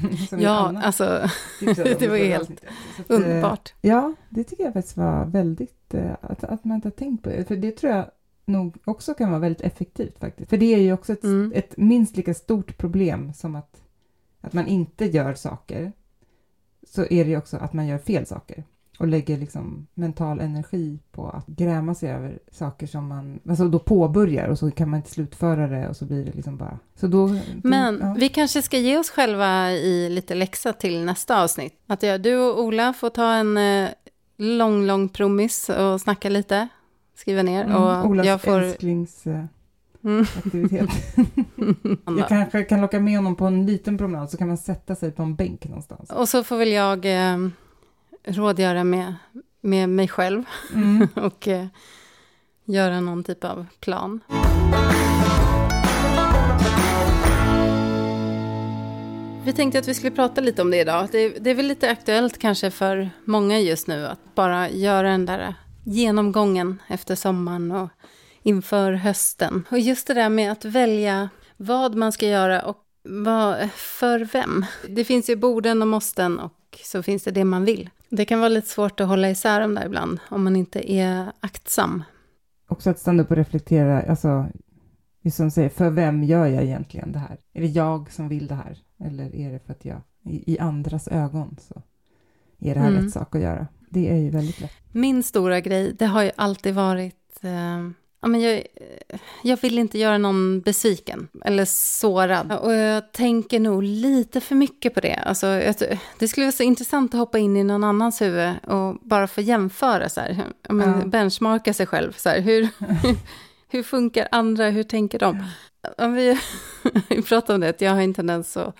Ja, 0.38 0.80
alltså 0.82 1.04
det 1.60 2.08
var 2.08 2.16
helt 2.16 2.50
att, 2.50 2.64
eh, 2.64 2.70
underbart. 3.16 3.74
Ja, 3.80 4.14
det 4.28 4.44
tycker 4.44 4.64
jag 4.64 4.72
faktiskt 4.72 4.96
var 4.96 5.24
väldigt, 5.26 5.94
eh, 5.94 6.12
att, 6.20 6.44
att 6.44 6.64
man 6.64 6.74
inte 6.74 6.88
har 6.88 6.92
tänkt 6.92 7.22
på 7.22 7.28
det. 7.28 7.44
För 7.44 7.56
det 7.56 7.70
tror 7.70 7.92
jag 7.92 8.10
nog 8.44 8.76
också 8.84 9.14
kan 9.14 9.30
vara 9.30 9.40
väldigt 9.40 9.62
effektivt 9.62 10.18
faktiskt. 10.18 10.50
För 10.50 10.56
det 10.56 10.74
är 10.74 10.78
ju 10.78 10.92
också 10.92 11.12
ett, 11.12 11.24
Mm. 11.24 11.52
ett 11.54 11.76
minst 11.76 12.16
lika 12.16 12.34
stort 12.34 12.78
problem 12.78 13.32
som 13.32 13.54
att, 13.54 13.82
att 14.40 14.52
man 14.52 14.66
inte 14.66 15.04
gör 15.04 15.34
saker. 15.34 15.92
Så 16.88 17.02
är 17.02 17.24
det 17.24 17.30
ju 17.30 17.36
också 17.36 17.56
att 17.56 17.72
man 17.72 17.86
gör 17.86 17.98
fel 17.98 18.26
saker. 18.26 18.64
Och 18.98 19.06
lägger 19.06 19.38
liksom 19.38 19.86
mental 19.94 20.40
energi 20.40 20.98
på 21.12 21.28
att 21.28 21.46
gräma 21.46 21.94
sig 21.94 22.10
över 22.10 22.38
saker 22.52 22.86
som 22.86 23.08
man 23.08 23.40
alltså 23.48 23.68
då 23.68 23.78
påbörjar 23.78 24.48
och 24.48 24.58
så 24.58 24.70
kan 24.70 24.90
man 24.90 24.96
inte 24.96 25.10
slutföra 25.10 25.66
det 25.66 25.88
och 25.88 25.96
så 25.96 26.04
blir 26.04 26.24
det 26.24 26.32
liksom 26.32 26.56
bara... 26.56 26.78
Så 26.94 27.06
då, 27.06 27.36
Men 27.62 27.98
ja. 28.02 28.14
vi 28.18 28.28
kanske 28.28 28.62
ska 28.62 28.78
ge 28.78 28.98
oss 28.98 29.10
själva 29.10 29.72
i 29.72 30.08
lite 30.10 30.34
läxa 30.34 30.72
till 30.72 31.04
nästa 31.04 31.42
avsnitt. 31.42 31.74
Att 31.86 32.02
jag, 32.02 32.22
du 32.22 32.36
och 32.36 32.60
Ola 32.60 32.92
får 32.92 33.10
ta 33.10 33.32
en 33.32 33.56
eh, 33.56 33.90
lång, 34.36 34.86
lång 34.86 35.08
promis 35.08 35.68
och 35.68 36.00
snacka 36.00 36.28
lite. 36.28 36.68
Skriva 37.16 37.42
ner. 37.42 37.64
Mm, 37.64 37.76
och 37.76 38.06
Olas 38.06 38.26
jag 38.26 38.42
får... 38.42 38.60
älsklingsaktivitet. 38.60 39.50
Mm. 40.04 40.26
Jag 42.18 42.28
kanske 42.28 42.62
kan 42.62 42.80
locka 42.80 43.00
med 43.00 43.16
honom 43.16 43.36
på 43.36 43.46
en 43.46 43.66
liten 43.66 43.98
promenad 43.98 44.30
så 44.30 44.36
kan 44.36 44.48
man 44.48 44.58
sätta 44.58 44.94
sig 44.94 45.10
på 45.10 45.22
en 45.22 45.34
bänk 45.34 45.64
någonstans. 45.64 46.10
Och 46.10 46.28
så 46.28 46.44
får 46.44 46.56
väl 46.56 46.72
jag 46.72 47.04
eh, 47.04 47.38
rådgöra 48.24 48.84
med, 48.84 49.14
med 49.60 49.88
mig 49.88 50.08
själv 50.08 50.44
Mm. 50.74 51.08
och 51.14 51.48
eh, 51.48 51.66
göra 52.64 53.00
någon 53.00 53.24
typ 53.24 53.44
av 53.44 53.66
plan. 53.80 54.20
Vi 59.44 59.52
tänkte 59.52 59.78
att 59.78 59.88
vi 59.88 59.94
skulle 59.94 60.10
prata 60.10 60.40
lite 60.40 60.62
om 60.62 60.70
det 60.70 60.80
idag. 60.80 61.08
Det, 61.12 61.28
det 61.28 61.50
är 61.50 61.54
väl 61.54 61.66
lite 61.66 61.90
aktuellt 61.90 62.38
kanske 62.38 62.70
för 62.70 63.10
många 63.24 63.60
just 63.60 63.86
nu 63.86 64.06
att 64.06 64.34
bara 64.34 64.70
göra 64.70 65.10
den 65.10 65.26
där 65.26 65.54
genomgången 65.84 66.82
efter 66.88 67.14
sommaren 67.14 67.72
och 67.72 67.88
inför 68.42 68.92
hösten. 68.92 69.64
Och 69.70 69.78
just 69.78 70.06
det 70.06 70.14
där 70.14 70.28
med 70.28 70.52
att 70.52 70.64
välja 70.64 71.28
vad 71.56 71.94
man 71.94 72.12
ska 72.12 72.26
göra 72.26 72.62
och 72.62 72.78
vad, 73.02 73.70
för 73.74 74.20
vem. 74.32 74.64
Det 74.88 75.04
finns 75.04 75.30
ju 75.30 75.36
borden 75.36 75.82
och 75.82 75.88
måsten 75.88 76.38
och 76.38 76.52
så 76.84 77.02
finns 77.02 77.22
det 77.24 77.30
det 77.30 77.44
man 77.44 77.64
vill. 77.64 77.90
Det 78.08 78.24
kan 78.24 78.38
vara 78.38 78.48
lite 78.48 78.68
svårt 78.68 79.00
att 79.00 79.08
hålla 79.08 79.30
isär 79.30 79.60
dem 79.60 79.74
där 79.74 79.86
ibland 79.86 80.20
om 80.30 80.44
man 80.44 80.56
inte 80.56 80.92
är 80.92 81.32
aktsam. 81.40 82.02
Också 82.68 82.90
att 82.90 82.98
stanna 82.98 83.22
upp 83.22 83.30
och 83.30 83.36
reflektera, 83.36 84.02
alltså, 84.02 84.46
just 85.22 85.36
som 85.36 85.50
säger, 85.50 85.68
för 85.68 85.90
vem 85.90 86.24
gör 86.24 86.46
jag 86.46 86.64
egentligen 86.64 87.12
det 87.12 87.18
här? 87.18 87.38
Är 87.52 87.60
det 87.60 87.66
jag 87.66 88.12
som 88.12 88.28
vill 88.28 88.46
det 88.46 88.54
här? 88.54 88.78
Eller 89.04 89.34
är 89.36 89.52
det 89.52 89.58
för 89.66 89.72
att 89.72 89.84
jag, 89.84 90.00
i, 90.24 90.52
i 90.54 90.58
andras 90.58 91.08
ögon, 91.08 91.56
så 91.60 91.82
är 92.60 92.74
det 92.74 92.80
här 92.80 92.88
Mm. 92.90 93.04
rätt 93.04 93.12
sak 93.12 93.34
att 93.34 93.40
göra? 93.42 93.66
Det 93.90 94.10
är 94.10 94.16
ju 94.16 94.30
väldigt 94.30 94.60
lätt. 94.60 94.72
Min 94.92 95.22
stora 95.22 95.60
grej, 95.60 95.92
det 95.98 96.06
har 96.06 96.22
ju 96.22 96.30
alltid 96.36 96.74
varit... 96.74 97.38
Eh, 97.44 97.88
ja, 98.24 98.28
men 98.28 98.40
jag, 98.40 98.66
jag 99.42 99.56
vill 99.62 99.78
inte 99.78 99.98
göra 99.98 100.18
någon 100.18 100.60
besviken 100.60 101.28
eller 101.44 101.64
sårad. 101.64 102.52
Och 102.52 102.72
jag 102.72 103.12
tänker 103.12 103.60
nog 103.60 103.82
lite 103.82 104.40
för 104.40 104.54
mycket 104.54 104.94
på 104.94 105.00
det. 105.00 105.14
Alltså, 105.14 105.46
jag, 105.46 105.74
det 106.18 106.28
skulle 106.28 106.46
vara 106.46 106.52
så 106.52 106.62
intressant 106.62 107.14
att 107.14 107.18
hoppa 107.20 107.38
in 107.38 107.56
i 107.56 107.64
någon 107.64 107.84
annans 107.84 108.20
huvud 108.22 108.52
och 108.66 108.94
bara 109.02 109.26
få 109.26 109.40
jämföra, 109.40 110.08
så 110.08 110.20
här, 110.20 110.44
men, 110.68 111.00
Ja. 111.00 111.06
benchmarka 111.06 111.74
sig 111.74 111.86
själv. 111.86 112.12
Så 112.16 112.28
här, 112.28 112.40
hur, 112.40 112.68
hur 113.68 113.82
funkar 113.82 114.28
andra, 114.30 114.68
hur 114.70 114.82
tänker 114.82 115.18
de? 115.18 115.44
Ja, 115.98 116.06
vi, 116.08 116.38
vi 117.08 117.22
pratade 117.22 117.54
om 117.54 117.60
det, 117.60 117.68
att 117.68 117.80
jag 117.80 117.90
har 117.92 118.00
en 118.00 118.14
tendens 118.14 118.56
att, 118.56 118.76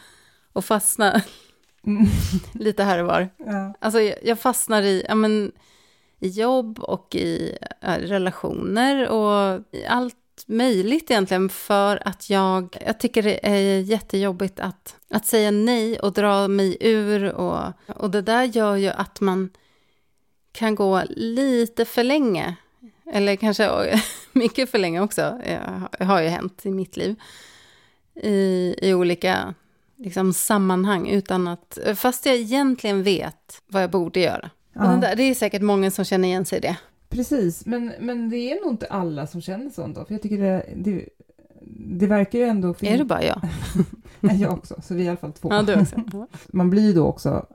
att 0.52 0.64
fastna 0.64 1.22
Mm. 1.86 2.06
lite 2.52 2.82
här 2.82 2.98
och 2.98 3.06
var. 3.06 3.28
Ja. 3.36 3.74
Alltså 3.78 4.00
jag, 4.00 4.16
jag 4.24 4.38
fastnar 4.40 4.82
i, 4.82 5.04
ja, 5.08 5.14
men, 5.14 5.52
i 6.24 6.28
jobb 6.28 6.78
och 6.78 7.14
i 7.14 7.58
eh, 7.80 7.94
relationer 7.94 9.08
och 9.08 9.62
i 9.72 9.86
allt 9.86 10.16
möjligt 10.46 11.10
egentligen 11.10 11.48
för 11.48 12.08
att 12.08 12.30
jag, 12.30 12.76
jag 12.86 13.00
tycker 13.00 13.22
det 13.22 13.46
är 13.46 13.80
jättejobbigt 13.80 14.60
att, 14.60 14.96
att 15.10 15.26
säga 15.26 15.50
nej 15.50 15.98
och 15.98 16.12
dra 16.12 16.48
mig 16.48 16.76
ur 16.80 17.32
och, 17.32 17.72
och 17.86 18.10
det 18.10 18.22
där 18.22 18.44
gör 18.44 18.76
ju 18.76 18.88
att 18.88 19.20
man 19.20 19.50
kan 20.52 20.74
gå 20.74 21.02
lite 21.10 21.84
för 21.84 22.04
länge. 22.04 22.56
Eller 23.12 23.36
kanske 23.36 24.00
mycket 24.32 24.70
för 24.70 24.78
länge 24.78 25.00
också, 25.00 25.40
eh, 25.44 25.82
det 25.98 26.04
har 26.04 26.20
ju 26.20 26.28
hänt 26.28 26.66
i 26.66 26.70
mitt 26.70 26.96
liv. 26.96 27.16
I, 28.14 28.74
i 28.82 28.94
olika 28.94 29.54
liksom, 29.96 30.32
sammanhang 30.32 31.08
utan 31.08 31.48
att, 31.48 31.78
fast 31.96 32.26
jag 32.26 32.34
egentligen 32.34 33.02
vet 33.02 33.62
vad 33.66 33.82
jag 33.82 33.90
borde 33.90 34.20
göra. 34.20 34.50
Ja. 34.74 34.82
där, 34.82 35.16
det 35.16 35.22
är 35.22 35.34
säkert 35.34 35.62
många 35.62 35.90
som 35.90 36.04
känner 36.04 36.28
igen 36.28 36.44
sig 36.44 36.58
i 36.58 36.60
det. 36.60 36.76
Precis, 37.08 37.66
men, 37.66 37.92
men 38.00 38.30
det 38.30 38.36
är 38.36 38.64
nog 38.64 38.72
inte 38.72 38.86
alla 38.86 39.26
som 39.26 39.40
känner 39.40 39.70
så 39.70 39.82
ändå, 39.82 40.04
för 40.04 40.14
jag 40.14 40.22
tycker 40.22 40.38
det, 40.38 40.66
det, 40.76 41.08
det 41.76 42.06
verkar 42.06 42.38
ju 42.38 42.44
ändå 42.44 42.74
Är 42.80 42.98
det 42.98 43.04
bara 43.04 43.24
jag? 43.24 43.40
Nej, 44.20 44.40
jag 44.40 44.52
också, 44.52 44.82
så 44.82 44.94
vi 44.94 45.00
är 45.00 45.04
i 45.04 45.08
alla 45.08 45.16
fall 45.16 45.32
två. 45.32 45.48
Ja, 45.52 45.62
du 45.62 45.80
också. 45.80 45.96
Man 46.46 46.70
blir 46.70 46.82
ju 46.82 46.92
då 46.92 47.06
också 47.06 47.46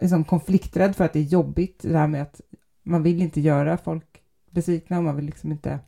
liksom 0.00 0.24
konflikträdd 0.24 0.96
för 0.96 1.04
att 1.04 1.12
det 1.12 1.18
är 1.18 1.22
jobbigt, 1.22 1.82
det 1.82 1.98
här 1.98 2.06
med 2.06 2.22
att 2.22 2.40
man 2.82 3.02
vill 3.02 3.22
inte 3.22 3.40
göra 3.40 3.76
folk 3.76 4.22
besvikna 4.50 4.98
och 4.98 5.04
man 5.04 5.16
vill 5.16 5.26
liksom 5.26 5.52
inte... 5.52 5.78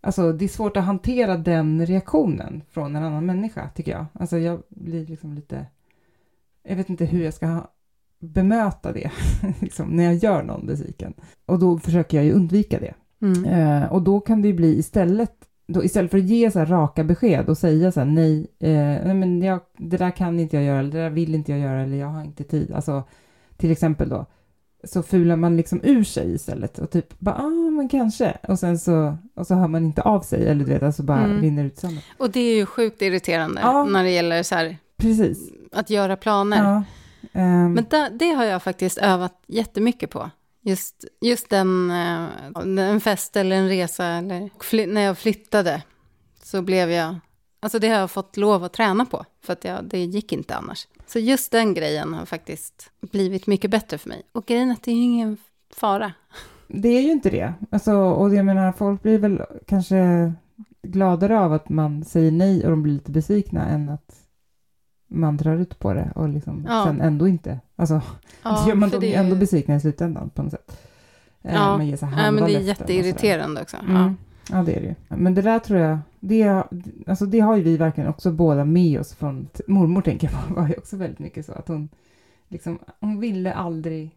Alltså 0.00 0.32
det 0.32 0.44
är 0.44 0.48
svårt 0.48 0.76
att 0.76 0.84
hantera 0.84 1.36
den 1.36 1.86
reaktionen 1.86 2.62
från 2.70 2.96
en 2.96 3.02
annan 3.02 3.26
människa, 3.26 3.70
tycker 3.74 3.92
jag. 3.92 4.06
Alltså 4.12 4.38
jag 4.38 4.62
blir 4.68 5.06
liksom 5.06 5.34
lite... 5.34 5.66
Jag 6.62 6.76
vet 6.76 6.90
inte 6.90 7.04
hur 7.04 7.24
jag 7.24 7.34
ska 7.34 7.66
bemöta 8.20 8.92
det, 8.92 9.10
liksom, 9.60 9.88
när 9.88 10.04
jag 10.04 10.14
gör 10.14 10.42
någon 10.42 10.66
besviken. 10.66 11.14
Och 11.46 11.58
då 11.58 11.78
försöker 11.78 12.16
jag 12.16 12.24
ju 12.24 12.32
undvika 12.32 12.78
det. 12.80 12.94
Mm. 13.22 13.44
Eh, 13.44 13.92
och 13.92 14.02
då 14.02 14.20
kan 14.20 14.42
det 14.42 14.48
ju 14.48 14.54
bli 14.54 14.78
istället, 14.78 15.32
då, 15.68 15.84
istället 15.84 16.10
för 16.10 16.18
att 16.18 16.24
ge 16.24 16.50
så 16.50 16.58
här 16.58 16.66
raka 16.66 17.04
besked 17.04 17.48
och 17.48 17.58
säga 17.58 17.92
så 17.92 18.00
här 18.00 18.06
nej, 18.06 18.46
eh, 18.60 18.70
nej 19.06 19.14
men 19.14 19.42
jag, 19.42 19.60
det 19.78 19.96
där 19.96 20.10
kan 20.10 20.40
inte 20.40 20.56
jag 20.56 20.64
göra, 20.64 20.78
eller 20.78 20.90
det 20.92 20.98
där 20.98 21.10
vill 21.10 21.34
inte 21.34 21.52
jag 21.52 21.60
göra, 21.60 21.82
eller 21.82 21.96
jag 21.96 22.06
har 22.08 22.24
inte 22.24 22.44
tid. 22.44 22.72
Alltså, 22.72 23.02
till 23.56 23.70
exempel 23.70 24.08
då, 24.08 24.26
så 24.84 25.02
fular 25.02 25.36
man 25.36 25.56
liksom 25.56 25.80
ur 25.84 26.04
sig 26.04 26.34
istället 26.34 26.78
och 26.78 26.90
typ 26.90 27.18
bara, 27.20 27.34
ah, 27.34 27.70
men 27.70 27.88
kanske. 27.88 28.36
Och 28.48 28.58
sen 28.58 28.78
så, 28.78 29.16
och 29.34 29.46
så 29.46 29.54
hör 29.54 29.68
man 29.68 29.84
inte 29.84 30.02
av 30.02 30.20
sig, 30.20 30.48
eller 30.48 30.64
du 30.64 30.72
vet, 30.72 30.82
alltså 30.82 31.02
bara 31.02 31.24
Mm. 31.24 31.40
rinner 31.40 31.64
ut 31.64 31.78
samma. 31.78 32.00
Och 32.18 32.30
det 32.30 32.40
är 32.40 32.56
ju 32.56 32.66
sjukt 32.66 33.02
irriterande 33.02 33.60
Ja. 33.60 33.84
när 33.84 34.04
det 34.04 34.10
gäller 34.10 34.42
så 34.42 34.54
här, 34.54 34.76
Precis. 34.96 35.50
att 35.72 35.90
göra 35.90 36.16
planer. 36.16 36.64
Ja. 36.64 36.82
Ehm, 37.36 37.72
Men 37.72 37.84
da, 37.90 38.08
det 38.10 38.30
har 38.30 38.44
jag 38.44 38.62
faktiskt 38.62 38.98
övat 38.98 39.42
jättemycket 39.46 40.10
på. 40.10 40.30
Just, 40.62 41.04
just 41.20 41.50
den, 41.50 41.90
eh, 41.90 42.88
en 42.90 43.00
fest 43.00 43.36
eller 43.36 43.56
en 43.56 43.68
resa 43.68 44.06
eller 44.06 44.50
fly, 44.60 44.86
när 44.86 45.00
jag 45.00 45.18
flyttade 45.18 45.82
så 46.42 46.62
blev 46.62 46.90
jag, 46.90 47.16
alltså 47.60 47.78
det 47.78 47.88
har 47.88 47.98
jag 47.98 48.10
fått 48.10 48.36
lov 48.36 48.64
att 48.64 48.72
träna 48.72 49.04
på 49.06 49.24
för 49.42 49.52
att 49.52 49.64
jag, 49.64 49.84
det 49.84 50.04
gick 50.04 50.32
inte 50.32 50.56
annars. 50.56 50.88
Så 51.06 51.18
just 51.18 51.52
den 51.52 51.74
grejen 51.74 52.14
har 52.14 52.26
faktiskt 52.26 52.90
blivit 53.00 53.46
mycket 53.46 53.70
bättre 53.70 53.98
för 53.98 54.08
mig. 54.08 54.22
Och 54.32 54.46
grejen 54.46 54.68
är 54.68 54.72
att 54.72 54.82
det 54.82 54.90
är 54.90 54.94
ju 54.96 55.02
ingen 55.02 55.36
fara. 55.74 56.12
Det 56.68 56.88
är 56.88 57.02
ju 57.02 57.10
inte 57.10 57.30
det. 57.30 57.54
Alltså, 57.70 57.92
och 57.92 58.34
jag 58.34 58.44
menar, 58.44 58.72
folk 58.72 59.02
blir 59.02 59.18
väl 59.18 59.42
kanske 59.66 60.32
gladare 60.82 61.40
av 61.40 61.52
att 61.52 61.68
man 61.68 62.04
säger 62.04 62.30
nej 62.30 62.64
och 62.64 62.70
de 62.70 62.82
blir 62.82 62.92
lite 62.92 63.10
besvikna 63.10 63.66
än 63.66 63.88
att 63.88 64.25
man 65.08 65.36
drar 65.36 65.56
ut 65.56 65.78
på 65.78 65.94
det 65.94 66.12
och 66.14 66.28
liksom 66.28 66.66
Ja. 66.68 66.84
sen 66.86 67.00
ändå 67.00 67.28
inte. 67.28 67.60
Alltså, 67.76 68.00
så 68.42 68.64
gör 68.68 68.74
man 68.74 68.90
dem 68.90 69.00
det 69.00 69.14
ändå 69.14 69.36
besvikna 69.36 69.76
i 69.76 69.80
slutändan 69.80 70.30
på 70.30 70.42
något 70.42 70.52
sätt. 70.52 70.78
Eh, 71.42 71.54
Ja. 71.54 71.76
man 71.76 71.86
ger 71.86 72.06
här 72.06 72.24
Ja, 72.24 72.30
men 72.30 72.44
det 72.44 72.54
är 72.56 72.60
jätteirriterande 72.60 73.62
också. 73.62 73.76
Ja. 73.88 73.94
Mm. 73.96 74.16
Ja, 74.50 74.62
det 74.62 74.72
är 74.76 74.80
det 74.80 74.86
ju. 74.86 74.94
Men 75.16 75.34
det 75.34 75.42
där 75.42 75.58
tror 75.58 75.80
jag, 75.80 75.98
det, 76.20 76.62
alltså 77.06 77.26
det 77.26 77.40
har 77.40 77.56
ju 77.56 77.62
vi 77.62 77.76
verkligen 77.76 78.10
också 78.10 78.30
båda 78.32 78.64
med 78.64 79.00
oss 79.00 79.14
från 79.14 79.48
mormor, 79.66 80.02
tänker 80.02 80.30
jag 80.48 80.56
var 80.56 80.68
ju 80.68 80.74
också 80.74 80.96
väldigt 80.96 81.18
mycket 81.18 81.46
så 81.46 81.52
att 81.52 81.68
hon 81.68 81.88
liksom, 82.48 82.78
hon 83.00 83.20
ville 83.20 83.52
aldrig 83.54 84.10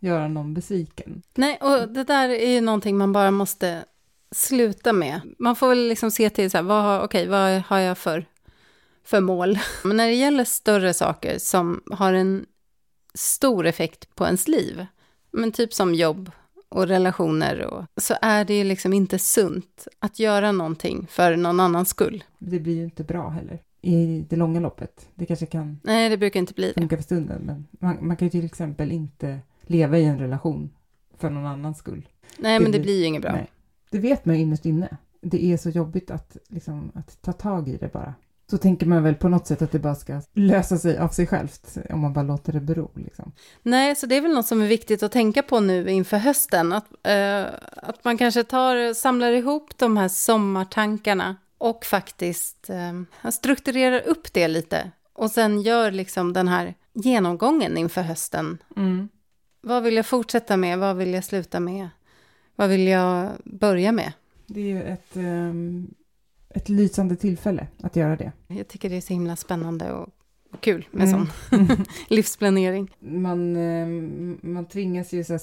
göra 0.00 0.28
någon 0.28 0.54
besviken. 0.54 1.22
Nej, 1.34 1.58
och 1.62 1.88
det 1.88 2.04
där 2.04 2.28
är 2.28 2.50
ju 2.50 2.60
någonting 2.60 2.96
man 2.98 3.12
bara 3.12 3.30
måste 3.30 3.84
sluta 4.30 4.92
med. 4.92 5.20
Man 5.38 5.56
får 5.56 5.68
väl 5.68 5.88
liksom 5.88 6.10
se 6.10 6.30
till 6.30 6.50
så 6.50 6.56
här, 6.58 6.64
vad, 6.64 6.82
har- 6.82 7.00
okej, 7.04 7.28
vad 7.28 7.62
har 7.62 7.78
jag 7.78 7.98
för, 7.98 8.24
för 9.10 9.20
mål? 9.20 9.58
Men 9.84 9.96
när 9.96 10.06
det 10.06 10.14
gäller 10.14 10.44
större 10.44 10.94
saker 10.94 11.38
som 11.38 11.82
har 11.90 12.12
en 12.12 12.46
stor 13.14 13.66
effekt 13.66 14.14
på 14.14 14.24
ens 14.26 14.48
liv, 14.48 14.86
men 15.30 15.52
typ 15.52 15.74
som 15.74 15.94
jobb 15.94 16.30
och 16.68 16.86
relationer, 16.88 17.60
och, 17.66 17.84
så 18.02 18.14
är 18.22 18.44
det 18.44 18.58
ju 18.58 18.64
liksom 18.64 18.92
inte 18.92 19.18
sunt 19.18 19.88
att 19.98 20.18
göra 20.18 20.52
någonting 20.52 21.06
för 21.10 21.36
någon 21.36 21.60
annans 21.60 21.88
skull. 21.88 22.24
Det 22.38 22.60
blir 22.60 22.74
ju 22.74 22.84
inte 22.84 23.04
bra 23.04 23.28
heller 23.28 23.58
i 23.82 24.26
det 24.30 24.36
långa 24.36 24.60
loppet. 24.60 25.08
Det 25.14 25.26
kanske 25.26 25.46
kan 25.46 25.80
Nej, 25.82 26.08
det 26.08 26.16
brukar 26.16 26.40
inte 26.40 26.54
bli 26.54 26.66
det. 26.66 26.74
funka 26.80 26.96
för 26.96 27.02
stunden, 27.04 27.42
men 27.42 27.66
man, 27.70 28.06
man 28.06 28.16
kan 28.16 28.26
ju 28.28 28.30
till 28.30 28.44
exempel 28.44 28.92
inte 28.92 29.38
leva 29.62 29.98
i 29.98 30.04
en 30.04 30.18
relation 30.18 30.70
för 31.18 31.30
någon 31.30 31.46
annans 31.46 31.78
skull. 31.78 32.08
Nej, 32.38 32.58
det 32.58 32.62
men 32.62 32.72
det 32.72 32.78
blir- 32.78 32.84
blir 32.84 32.98
ju 32.98 33.04
inget 33.04 33.22
bra. 33.22 33.32
Nej. 33.32 33.50
Det 33.90 33.98
vet 33.98 34.24
man 34.24 34.36
ju 34.36 34.42
innerst 34.42 34.66
inne. 34.66 34.96
Det 35.20 35.44
är 35.44 35.56
så 35.56 35.70
jobbigt 35.70 36.10
att, 36.10 36.36
liksom, 36.48 36.92
att 36.94 37.22
ta 37.22 37.32
tag 37.32 37.68
i 37.68 37.76
det 37.76 37.92
bara. 37.92 38.14
Så 38.50 38.58
tänker 38.58 38.86
man 38.86 39.02
väl 39.02 39.14
på 39.14 39.28
något 39.28 39.46
sätt 39.46 39.62
att 39.62 39.72
det 39.72 39.78
bara 39.78 39.94
ska 39.94 40.20
lösa 40.32 40.78
sig 40.78 40.98
av 40.98 41.08
sig 41.08 41.26
självt 41.26 41.78
om 41.90 42.00
man 42.00 42.12
bara 42.12 42.22
låter 42.22 42.52
det 42.52 42.60
bero. 42.60 42.90
Liksom. 42.94 43.32
Nej, 43.62 43.96
så 43.96 44.06
det 44.06 44.16
är 44.16 44.20
väl 44.20 44.34
något 44.34 44.46
som 44.46 44.62
är 44.62 44.66
viktigt 44.66 45.02
att 45.02 45.12
tänka 45.12 45.42
på 45.42 45.60
nu 45.60 45.90
inför 45.90 46.16
hösten. 46.16 46.72
Att, 46.72 46.86
eh, 47.02 47.44
att 47.76 48.04
man 48.04 48.18
kanske 48.18 48.44
tar, 48.44 48.94
samlar 48.94 49.32
ihop 49.32 49.78
de 49.78 49.96
här 49.96 50.08
sommartankarna 50.08 51.36
och 51.58 51.84
faktiskt 51.84 52.70
eh, 52.70 53.30
strukturerar 53.30 54.00
upp 54.00 54.32
det 54.32 54.48
lite. 54.48 54.90
Och 55.12 55.30
sen 55.30 55.62
gör 55.62 55.90
liksom 55.90 56.32
den 56.32 56.48
här 56.48 56.74
genomgången 56.92 57.76
inför 57.76 58.02
hösten. 58.02 58.58
Vad 59.60 59.82
vill 59.82 59.96
jag 59.96 60.06
fortsätta 60.06 60.56
med? 60.56 60.78
Vad 60.78 60.96
vill 60.96 61.14
jag 61.14 61.24
sluta 61.24 61.60
med? 61.60 61.88
Vad 62.56 62.68
vill 62.68 62.86
jag 62.86 63.30
börja 63.44 63.92
med? 63.92 64.12
Det 64.46 64.60
är 64.60 64.64
ju 64.64 64.82
ett, 64.82 65.16
ehm, 65.16 65.94
ett 66.54 66.68
lysande 66.68 67.16
tillfälle 67.16 67.66
att 67.82 67.96
göra 67.96 68.16
det. 68.16 68.32
Jag 68.46 68.68
tycker 68.68 68.90
det 68.90 68.96
är 68.96 69.00
så 69.00 69.12
himla 69.12 69.36
spännande 69.36 69.92
och 69.92 70.08
kul 70.60 70.88
med 70.90 71.08
Mm. 71.08 71.26
sån 71.50 71.84
livsplanering. 72.08 72.90
Man, 72.98 73.56
ehm, 73.56 74.38
man 74.42 74.64
tvingas 74.66 75.12
ju 75.12 75.24
så 75.24 75.38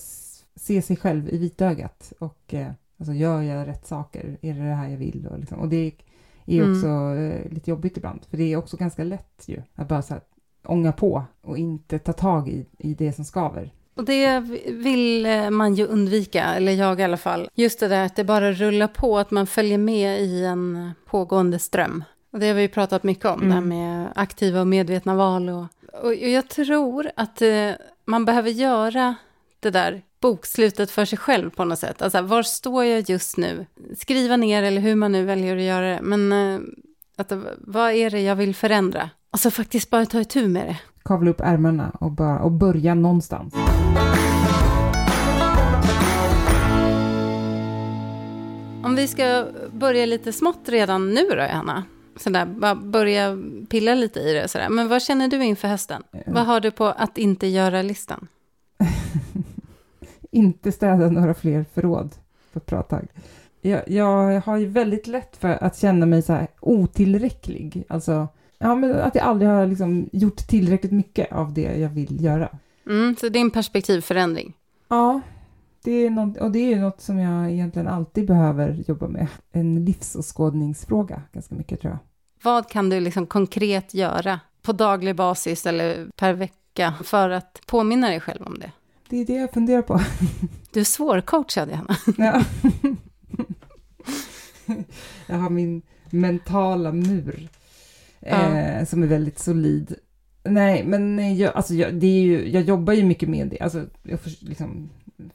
se 0.56 0.82
sig 0.82 0.96
själv 0.98 1.30
i 1.30 1.38
vitögat 1.38 2.14
och 2.20 2.54
eh, 2.54 2.72
alltså, 3.00 3.14
gör 3.14 3.42
jag 3.42 3.68
rätt 3.68 3.88
saker? 3.88 4.38
Är 4.42 4.54
det 4.54 4.60
det 4.60 4.74
här 4.76 4.90
jag 4.90 4.98
vill? 4.98 5.28
Och, 5.32 5.40
liksom, 5.40 5.60
och 5.60 5.70
det 5.70 5.78
är 5.78 5.92
Mm. 6.62 6.72
också 6.72 6.88
eh, 7.22 7.52
lite 7.52 7.70
jobbigt 7.70 7.98
ibland, 7.98 8.26
för 8.30 8.38
det 8.38 8.44
är 8.54 8.58
också 8.58 8.78
ganska 8.78 9.04
lätt 9.04 9.44
ju 9.48 9.62
att 9.76 9.88
bara 9.88 10.02
så 10.02 10.14
här, 10.14 10.24
ånga 10.66 10.92
på 10.92 11.24
och 11.42 11.58
inte 11.58 12.00
ta 12.00 12.14
tag 12.14 12.50
i, 12.50 12.66
i 12.80 12.94
det 12.94 13.14
som 13.14 13.26
skaver. 13.26 13.74
Och 13.98 14.06
det 14.06 14.40
vill 14.68 15.26
eh, 15.26 15.50
man 15.50 15.76
ju 15.76 15.86
undvika, 15.88 16.44
eller 16.44 16.72
jag 16.72 17.00
i 17.00 17.04
alla 17.04 17.18
fall. 17.18 17.50
Just 17.56 17.80
det 17.80 17.88
där 17.88 18.06
att 18.06 18.16
det 18.16 18.24
bara 18.24 18.52
rullar 18.52 18.88
på, 18.88 19.18
att 19.18 19.32
man 19.32 19.48
följer 19.48 19.78
med 19.78 20.22
i 20.22 20.46
en 20.46 20.92
pågående 21.06 21.60
ström. 21.60 22.04
Och 22.34 22.40
det 22.40 22.48
har 22.48 22.54
vi 22.54 22.62
ju 22.62 22.68
pratat 22.68 23.04
mycket 23.04 23.26
om, 23.26 23.42
Mm. 23.42 23.50
det 23.50 23.54
här 23.56 23.62
med 23.62 24.08
aktiva 24.16 24.60
och 24.62 24.68
medvetna 24.68 25.16
val. 25.16 25.50
Och, 25.50 25.66
och 26.04 26.16
jag 26.16 26.48
tror 26.50 27.12
att 27.16 27.42
eh, 27.42 27.70
man 28.06 28.26
behöver 28.26 28.50
göra 28.50 29.16
det 29.60 29.70
där 29.70 30.02
bokslutet 30.22 30.92
för 30.92 31.06
sig 31.06 31.18
själv 31.18 31.50
på 31.50 31.66
något 31.66 31.80
sätt. 31.80 32.02
Alltså, 32.02 32.22
var 32.22 32.44
står 32.44 32.86
jag 32.86 33.10
just 33.10 33.38
nu? 33.38 33.66
Skriva 33.98 34.38
ner 34.38 34.64
eller 34.64 34.82
hur 34.82 34.96
man 34.96 35.12
nu 35.12 35.26
väljer 35.26 35.58
att 35.58 35.64
göra 35.64 35.86
det. 35.90 36.00
Men 36.02 36.32
eh, 36.32 36.60
att, 37.18 37.32
vad 37.58 37.92
är 37.92 38.10
det 38.10 38.22
jag 38.22 38.36
vill 38.36 38.56
förändra? 38.56 39.10
Och 39.32 39.40
så 39.40 39.52
faktiskt 39.52 39.90
bara 39.90 40.06
ta 40.06 40.20
itu 40.22 40.48
med 40.48 40.66
det. 40.68 40.78
Kavla 41.06 41.30
upp 41.32 41.42
ärmarna 41.42 41.92
och, 42.00 42.12
bara, 42.12 42.40
och 42.40 42.52
börja 42.52 42.94
någonstans. 42.96 43.54
Om 48.84 48.96
vi 48.96 49.08
ska 49.08 49.46
börja 49.72 50.06
lite 50.06 50.34
smått 50.34 50.70
redan 50.70 51.14
nu 51.14 51.24
då, 51.30 51.42
Anna? 51.42 51.84
Sådär, 52.16 52.46
bara 52.46 52.76
börja 52.76 53.38
pilla 53.70 53.94
lite 53.94 54.20
i 54.20 54.34
det. 54.34 54.48
Sådär. 54.48 54.70
Men 54.70 54.88
vad 54.88 55.02
känner 55.02 55.28
du 55.28 55.44
inför 55.44 55.68
hösten? 55.68 56.04
Vad 56.26 56.46
har 56.46 56.60
du 56.60 56.72
på 56.72 56.86
att 56.86 57.18
inte 57.18 57.48
göra-listan? 57.48 58.28
inte 60.32 60.72
städa 60.72 61.10
några 61.10 61.34
fler 61.34 61.66
förråd 61.74 62.16
på 62.54 62.60
ett 62.60 62.66
bra 62.66 62.82
tag. 62.82 63.08
Jag, 63.62 63.90
jag 63.90 64.42
har 64.42 64.58
ju 64.58 64.66
väldigt 64.66 65.08
lätt 65.08 65.38
för 65.38 65.64
att 65.64 65.78
känna 65.78 66.06
mig 66.06 66.22
så 66.22 66.34
här 66.34 66.48
otillräcklig. 66.60 67.84
Alltså, 67.90 68.28
ja, 68.58 68.76
men 68.76 68.96
att 68.96 69.16
jag 69.16 69.26
aldrig 69.26 69.50
har 69.50 69.68
liksom 69.68 70.10
gjort 70.12 70.48
tillräckligt 70.48 70.92
mycket 70.92 71.32
av 71.32 71.54
det 71.54 71.78
jag 71.80 71.90
vill 71.90 72.24
göra. 72.24 72.50
Mm, 72.86 73.16
så 73.16 73.30
det 73.30 73.40
är 73.40 73.42
en 73.42 73.52
perspektivförändring? 73.52 74.54
Ja, 74.88 75.22
det 75.88 76.06
är 76.06 76.10
något, 76.10 76.38
och 76.38 76.52
det 76.52 76.60
är 76.60 76.70
ju 76.70 76.80
något 76.80 77.02
som 77.02 77.20
jag 77.20 77.52
egentligen 77.52 77.88
alltid 77.88 78.28
behöver 78.28 78.84
jobba 78.88 79.08
med. 79.08 79.28
En 79.52 79.86
livsåskådningsfråga 79.86 81.22
ganska 81.34 81.56
mycket 81.56 81.82
tror 81.82 81.92
jag. 81.92 82.00
Vad 82.44 82.70
kan 82.70 82.90
du 82.90 83.00
liksom 83.00 83.28
konkret 83.28 83.94
göra 83.94 84.40
på 84.62 84.74
daglig 84.74 85.16
basis 85.16 85.66
eller 85.66 86.08
per 86.16 86.34
vecka 86.34 86.94
för 87.04 87.30
att 87.30 87.62
påminna 87.66 88.08
dig 88.08 88.20
själv 88.20 88.42
om 88.48 88.60
det? 88.60 88.72
Det 89.10 89.18
är 89.18 89.26
det 89.26 89.34
jag 89.34 89.52
funderar 89.52 89.82
på. 89.82 90.00
Du 90.72 90.80
är 90.80 90.84
svårcoachad, 90.84 91.70
Johanna. 91.70 91.96
Ja. 92.18 92.44
jag 95.28 95.36
har 95.36 95.50
min 95.50 95.82
mentala 96.10 96.92
mur 96.92 97.50
ja. 98.20 98.58
eh, 98.58 98.86
som 98.86 99.04
är 99.04 99.08
väldigt 99.08 99.40
solid. 99.40 99.96
Nej, 100.44 100.84
men 100.84 101.38
jag, 101.38 101.56
alltså 101.56 101.74
jag, 101.74 101.94
det 101.94 102.08
är 102.08 102.22
ju, 102.22 102.50
jag 102.50 102.64
jobbar 102.64 102.94
ju 102.94 103.04
mycket 103.04 103.30
med 103.30 103.48
det. 103.48 103.60
Alltså, 103.60 103.86
jag 104.04 104.20
liksom, 104.40 104.90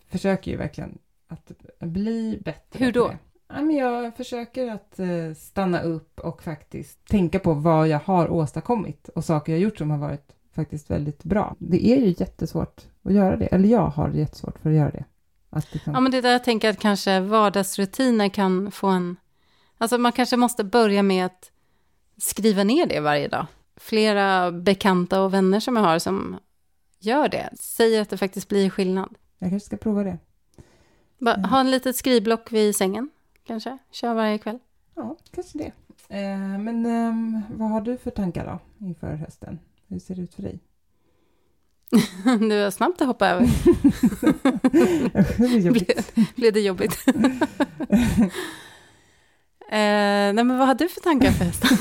försöker 0.09 0.51
ju 0.51 0.57
verkligen 0.57 0.99
att 1.29 1.53
bli 1.79 2.39
bättre. 2.45 2.85
Hur 2.85 2.93
då? 2.93 3.12
Ja, 3.49 3.62
men 3.62 3.77
jag 3.77 4.17
försöker 4.17 4.71
att 4.71 4.99
eh, 4.99 5.35
stanna 5.37 5.81
upp 5.83 6.21
och 6.21 6.43
faktiskt 6.43 7.07
tänka 7.07 7.39
på 7.39 7.55
vad 7.55 7.89
jag 7.89 7.99
har 7.99 8.31
åstadkommit 8.31 9.09
och 9.09 9.25
saker 9.25 9.53
jag 9.53 9.61
gjort 9.61 9.79
som 9.79 9.91
har 9.91 9.99
varit 9.99 10.33
faktiskt 10.55 10.91
väldigt 10.91 11.25
bra. 11.25 11.57
Det 11.59 11.87
är 11.87 11.97
ju 11.97 12.15
jättesvårt 12.19 12.81
att 13.05 13.12
göra 13.12 13.37
det, 13.37 13.47
eller 13.47 13.69
jag 13.69 13.87
har 13.87 14.11
jättesvårt 14.11 14.59
för 14.59 14.71
att 14.71 14.77
göra 14.77 14.91
det. 14.91 15.05
Att 15.51 15.75
liksom... 15.75 15.93
Ja, 15.93 16.01
men 16.01 16.12
det 16.12 16.19
är 16.19 16.23
där 16.23 16.33
jag 16.33 16.45
tänker 16.45 16.71
att 16.71 16.79
kanske 16.79 17.21
vardagsrutiner 17.21 18.29
kan 18.29 18.71
få 18.71 18.87
en... 18.87 19.17
Alltså 19.79 19.99
man 19.99 20.12
kanske 20.12 20.37
måste 20.37 20.65
börja 20.65 21.03
med 21.03 21.27
att 21.27 21.51
skriva 22.17 22.65
ner 22.65 22.87
det 22.87 23.01
varje 23.01 23.29
dag. 23.29 23.47
Flera 23.77 24.53
bekanta 24.53 25.23
och 25.23 25.35
vänner 25.35 25.61
som 25.61 25.77
jag 25.77 25.83
har 25.83 25.99
som 25.99 26.39
gör 26.99 27.29
det, 27.29 27.51
säger 27.61 28.03
att 28.03 28.11
det 28.11 28.17
faktiskt 28.17 28.49
blir 28.49 28.71
skillnad. 28.71 29.15
Jag 29.43 29.51
kanske 29.51 29.67
ska 29.67 29.77
prova 29.77 30.05
det. 30.05 30.19
Bara, 31.19 31.37
ha 31.37 31.61
en 31.61 31.71
litet 31.71 31.97
skrivblock 31.97 32.53
vid 32.53 32.77
sängen, 32.77 33.11
kanske? 33.47 33.79
Kör 33.91 34.15
varje 34.15 34.39
kväll. 34.39 34.59
Ja, 34.95 35.17
kanske 35.31 35.59
det. 35.59 35.73
Eh, 36.09 36.59
men 36.59 36.87
eh, 36.87 37.13
vad 37.57 37.71
har 37.71 37.81
du 37.81 37.97
för 37.97 38.11
tankar 38.11 38.47
då 38.47 38.59
inför 38.87 39.15
hösten? 39.15 39.59
Hur 39.89 39.99
ser 39.99 40.15
det 40.15 40.23
ut 40.23 40.35
för 40.35 40.43
dig? 40.43 40.61
du 42.49 42.63
har 42.63 42.71
snabbt 42.71 43.01
att 43.01 43.07
hoppa 43.07 43.29
över. 43.29 43.47
det 45.63 45.71
blev, 45.71 45.87
blev 46.35 46.53
det 46.53 46.61
jobbigt? 46.61 47.05
eh, 49.69 49.71
nej, 49.71 50.45
men 50.45 50.59
vad 50.59 50.67
har 50.67 50.75
du 50.75 50.89
för 50.89 51.01
tankar 51.01 51.31
för 51.31 51.45
hösten? 51.45 51.79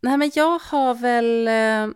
nej, 0.00 0.18
men 0.18 0.30
jag 0.34 0.58
har 0.58 0.94
väl... 0.94 1.48
Eh, 1.48 1.86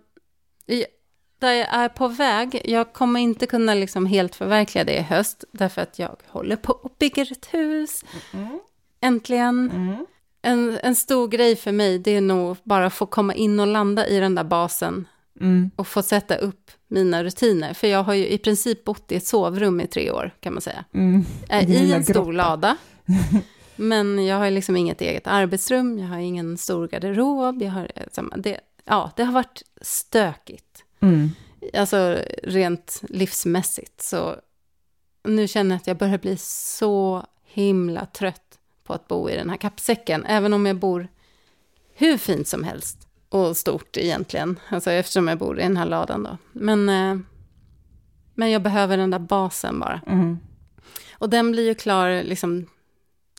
där 1.42 1.52
jag 1.52 1.74
är 1.74 1.88
på 1.88 2.09
väg, 2.09 2.62
jag 2.64 2.92
kommer 2.92 3.20
inte 3.20 3.46
kunna 3.46 3.74
liksom 3.74 4.07
helt 4.07 4.35
förverkliga 4.35 4.85
det 4.85 4.96
i 4.96 5.02
höst, 5.02 5.44
därför 5.52 5.83
att 5.83 5.98
jag 5.98 6.16
håller 6.26 6.57
på 6.57 6.72
och 6.72 6.92
bygger 6.98 7.33
ett 7.33 7.55
hus. 7.55 8.05
Mm. 8.33 8.61
Äntligen. 9.00 9.70
Mm. 9.70 10.07
En, 10.42 10.78
en 10.83 10.94
stor 10.94 11.28
grej 11.28 11.57
för 11.57 11.72
mig, 11.72 11.98
det 11.98 12.11
är 12.11 12.20
nog 12.20 12.57
bara 12.64 12.87
att 12.87 12.94
få 12.94 13.07
komma 13.07 13.35
in 13.35 13.61
och 13.61 13.66
landa 13.66 14.07
i 14.07 14.20
den 14.20 14.35
där 14.35 14.44
basen. 14.44 15.09
Mm. 15.40 15.70
Och 15.76 15.88
få 15.88 16.02
sätta 16.02 16.37
upp 16.37 16.70
mina 16.88 17.24
rutiner. 17.24 17.74
För 17.74 17.87
jag 17.87 18.02
har 18.02 18.14
ju 18.14 18.28
i 18.28 18.38
princip 18.38 18.85
bott 18.85 19.12
i 19.12 19.16
ett 19.16 19.26
sovrum 19.26 19.81
i 19.81 19.87
tre 19.87 20.11
år, 20.11 20.31
kan 20.40 20.52
man 20.52 20.62
säga. 20.62 20.85
Mm. 20.94 21.24
I 21.68 21.92
en 21.92 22.05
stor 22.05 22.14
grotta. 22.14 22.31
lada. 22.31 22.76
Men 23.76 24.26
jag 24.26 24.37
har 24.37 24.50
liksom 24.50 24.76
inget 24.76 25.00
eget 25.00 25.26
arbetsrum, 25.26 25.98
jag 25.98 26.09
har 26.09 26.18
ingen 26.18 26.59
stor 26.59 26.88
garderob, 26.88 27.62
jag 27.62 27.70
har, 27.70 27.90
det, 28.37 28.61
ja, 28.85 29.11
det 29.16 29.24
har 29.24 29.33
varit 29.33 29.62
stökigt. 29.81 30.82
Mm. 31.02 31.30
Alltså 31.74 32.18
rent 32.42 33.02
livsmässigt. 33.08 34.02
Så 34.02 34.36
nu 35.24 35.48
känner 35.48 35.74
jag 35.74 35.80
att 35.80 35.86
jag 35.86 35.96
börjar 35.96 36.18
bli 36.18 36.36
så 36.36 37.26
himla 37.44 38.06
trött 38.06 38.58
på 38.84 38.92
att 38.92 39.08
bo 39.08 39.30
i 39.30 39.36
den 39.36 39.50
här 39.50 39.56
kappsäcken. 39.56 40.24
Även 40.26 40.52
om 40.52 40.66
jag 40.66 40.76
bor 40.76 41.08
hur 41.94 42.16
fint 42.16 42.48
som 42.48 42.64
helst 42.64 43.08
och 43.28 43.56
stort 43.56 43.96
egentligen. 43.96 44.58
Alltså 44.68 44.90
eftersom 44.90 45.28
jag 45.28 45.38
bor 45.38 45.58
i 45.58 45.62
den 45.62 45.76
här 45.76 45.86
ladan 45.86 46.22
då. 46.22 46.38
Men, 46.52 46.88
eh, 46.88 47.18
men 48.34 48.50
jag 48.50 48.62
behöver 48.62 48.96
den 48.96 49.10
där 49.10 49.18
basen 49.18 49.80
bara. 49.80 50.00
Mm. 50.06 50.38
Och 51.12 51.30
den 51.30 51.52
blir 51.52 51.66
ju 51.66 51.74
klar 51.74 52.22
liksom 52.22 52.66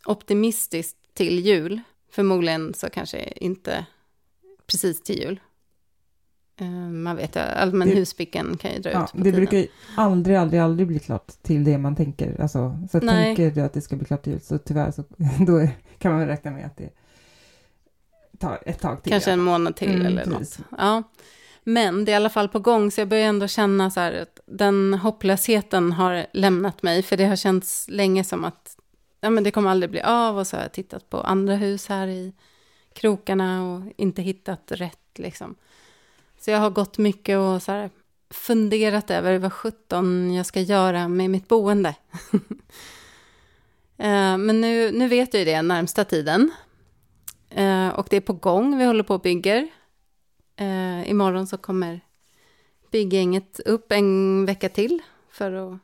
optimistiskt 0.06 0.98
till 1.14 1.40
jul. 1.40 1.82
Förmodligen 2.12 2.74
så 2.74 2.90
kanske 2.90 3.34
inte 3.36 3.86
precis 4.68 5.04
till 5.04 5.20
jul. 5.20 5.40
Eh, 6.58 6.68
man 6.92 7.16
vet, 7.16 7.38
allmän 7.38 7.88
det, 7.88 7.96
husbyggen 7.96 8.58
kan 8.58 8.74
ju 8.74 8.80
dra 8.80 8.92
ja, 8.92 9.04
ut 9.04 9.12
på 9.12 9.18
Det 9.18 9.24
tiden. 9.24 9.40
brukar 9.40 9.58
ju 9.58 9.68
aldrig, 9.98 10.38
aldrig, 10.38 10.62
aldrig 10.62 10.88
bli 10.88 11.00
klart 11.00 11.28
till 11.42 11.64
det 11.64 11.78
man 11.78 11.96
tänker. 11.96 12.42
Alltså, 12.42 12.80
så 12.92 13.00
Nej. 13.00 13.36
tänker 13.36 13.52
du 13.52 13.62
att 13.62 13.74
det 13.74 13.82
ska 13.82 13.96
bli 13.96 14.06
klart 14.06 14.24
till 14.24 14.34
jul, 14.34 14.42
så 14.42 14.58
tyvärr 14.58 14.92
så 14.92 15.04
då 15.48 15.68
kan 15.98 16.12
man 16.12 16.20
väl 16.20 16.30
räkna 16.30 16.52
med 16.52 16.66
att 16.66 16.78
det 16.78 16.90
tar 18.40 18.60
ett 18.66 18.80
tag 18.80 19.04
till. 19.04 19.12
Kanske 19.12 19.32
en 19.32 19.40
månad 19.40 19.76
till 19.76 19.96
mm, 19.96 20.06
eller 20.06 20.24
precis. 20.24 20.60
något. 20.60 20.68
Ja. 20.78 21.04
Men 21.64 22.06
det 22.06 22.12
är 22.12 22.14
i 22.14 22.16
alla 22.16 22.30
fall 22.30 22.50
på 22.50 22.60
gång, 22.60 22.92
så 22.92 23.02
jag 23.02 23.08
börjar 23.08 23.28
ändå 23.28 23.48
känna 23.48 23.92
så 23.92 24.00
här 24.00 24.22
att 24.22 24.40
den 24.46 24.94
hopplösheten 24.94 25.92
har 25.92 26.26
lämnat 26.34 26.84
mig, 26.84 27.04
för 27.04 27.18
det 27.18 27.26
har 27.26 27.36
känts 27.36 27.86
länge 27.90 28.24
som 28.24 28.44
att 28.44 28.78
ja, 29.22 29.30
men 29.30 29.44
det 29.44 29.52
kommer 29.52 29.70
aldrig 29.70 29.90
bli 29.92 30.02
av, 30.02 30.38
och 30.38 30.48
så 30.48 30.58
har 30.58 30.62
jag 30.62 30.72
tittat 30.72 31.10
på 31.10 31.22
andra 31.22 31.56
hus 31.56 31.88
här 31.88 32.08
i 32.08 32.34
krokarna 32.94 33.74
och 33.74 33.82
inte 33.98 34.22
hittat 34.22 34.72
rätt 34.72 35.00
liksom. 35.16 35.56
Så 36.44 36.52
jag 36.52 36.60
har 36.60 36.70
gått 36.70 36.98
mycket 36.98 37.38
och 37.38 37.64
så 37.64 37.72
här, 37.72 37.90
funderat 38.30 39.12
över 39.12 39.40
vad 39.40 39.54
sjutton 39.54 40.34
jag 40.34 40.46
ska 40.46 40.62
göra 40.62 41.08
med 41.08 41.30
mitt 41.30 41.48
boende. 41.48 41.96
Eh, 43.98 44.38
men 44.38 44.62
nu, 44.62 44.92
nu 44.92 45.08
vet 45.08 45.34
jag 45.34 45.40
ju 45.40 45.46
det 45.46 45.62
närmsta 45.62 46.06
tiden. 46.06 46.52
Eh, 47.50 47.88
och 47.88 48.08
det 48.10 48.18
är 48.18 48.22
på 48.22 48.34
gång, 48.34 48.78
vi 48.78 48.86
håller 48.86 49.04
på 49.04 49.14
och 49.14 49.22
bygger. 49.22 49.68
Uh, 50.62 51.10
imorgon 51.10 51.48
så 51.48 51.58
kommer 51.58 52.02
bygggänget 52.92 53.60
upp 53.60 53.92
en 53.92 54.46
vecka 54.46 54.70
till 54.70 55.02
för 55.30 55.52
att 55.52 55.80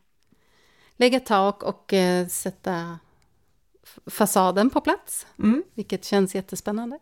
lägga 0.97 1.19
tak 1.19 1.63
och 1.63 1.93
sätta 2.29 2.99
fasaden 4.05 4.69
på 4.69 4.81
plats. 4.81 5.27
Mm. 5.39 5.63
Vilket 5.73 6.05
känns 6.05 6.35
jättespännande. 6.35 6.99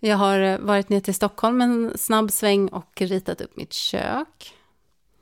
Jag 0.00 0.16
har 0.16 0.40
eh, 0.40 0.58
varit 0.58 0.88
ner 0.88 1.00
till 1.00 1.14
Stockholm 1.14 1.60
en 1.60 1.92
snabb 1.98 2.32
sväng 2.32 2.68
och 2.68 3.00
ritat 3.00 3.40
upp 3.40 3.56
mitt 3.56 3.72
kök. 3.72 4.54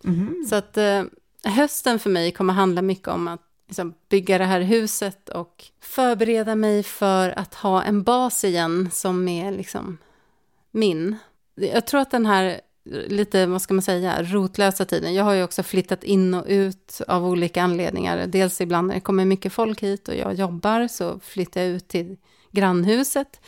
Mm. 0.04 0.44
Så 0.48 0.54
att 0.56 0.76
eh, 0.76 1.02
hösten 1.44 1.98
för 1.98 2.10
mig 2.10 2.32
kommer 2.32 2.54
handla 2.54 2.82
mycket 2.82 3.08
om 3.08 3.28
att 3.28 3.42
liksom, 3.68 3.94
bygga 4.08 4.38
det 4.38 4.44
här 4.44 4.60
huset 4.60 5.28
och 5.28 5.64
förbereda 5.80 6.54
mig 6.54 6.82
för 6.82 7.38
att 7.38 7.54
ha 7.54 7.82
en 7.82 8.02
bas 8.02 8.44
igen 8.44 8.90
som 8.92 9.28
är 9.28 9.52
liksom 9.52 9.98
min. 10.70 11.16
Jag 11.54 11.86
tror 11.86 12.00
att 12.00 12.10
den 12.10 12.26
här 12.26 12.60
lite, 12.90 13.46
vad 13.46 13.62
ska 13.62 13.74
man 13.74 13.82
säga, 13.82 14.22
rotlösa 14.22 14.84
tiden. 14.84 15.14
Jag 15.14 15.24
har 15.24 15.32
ju 15.32 15.42
också 15.42 15.62
flyttat 15.62 16.04
in 16.04 16.34
och 16.34 16.44
ut 16.48 17.00
av 17.08 17.26
olika 17.26 17.62
anledningar. 17.62 18.26
Dels 18.26 18.60
ibland 18.60 18.88
när 18.88 18.94
det 18.94 19.00
kommer 19.00 19.24
mycket 19.24 19.52
folk 19.52 19.82
hit 19.82 20.08
och 20.08 20.14
jag 20.14 20.34
jobbar 20.34 20.88
så 20.88 21.20
flyttar 21.20 21.60
jag 21.60 21.70
ut 21.70 21.88
till 21.88 22.16
grannhuset. 22.50 23.40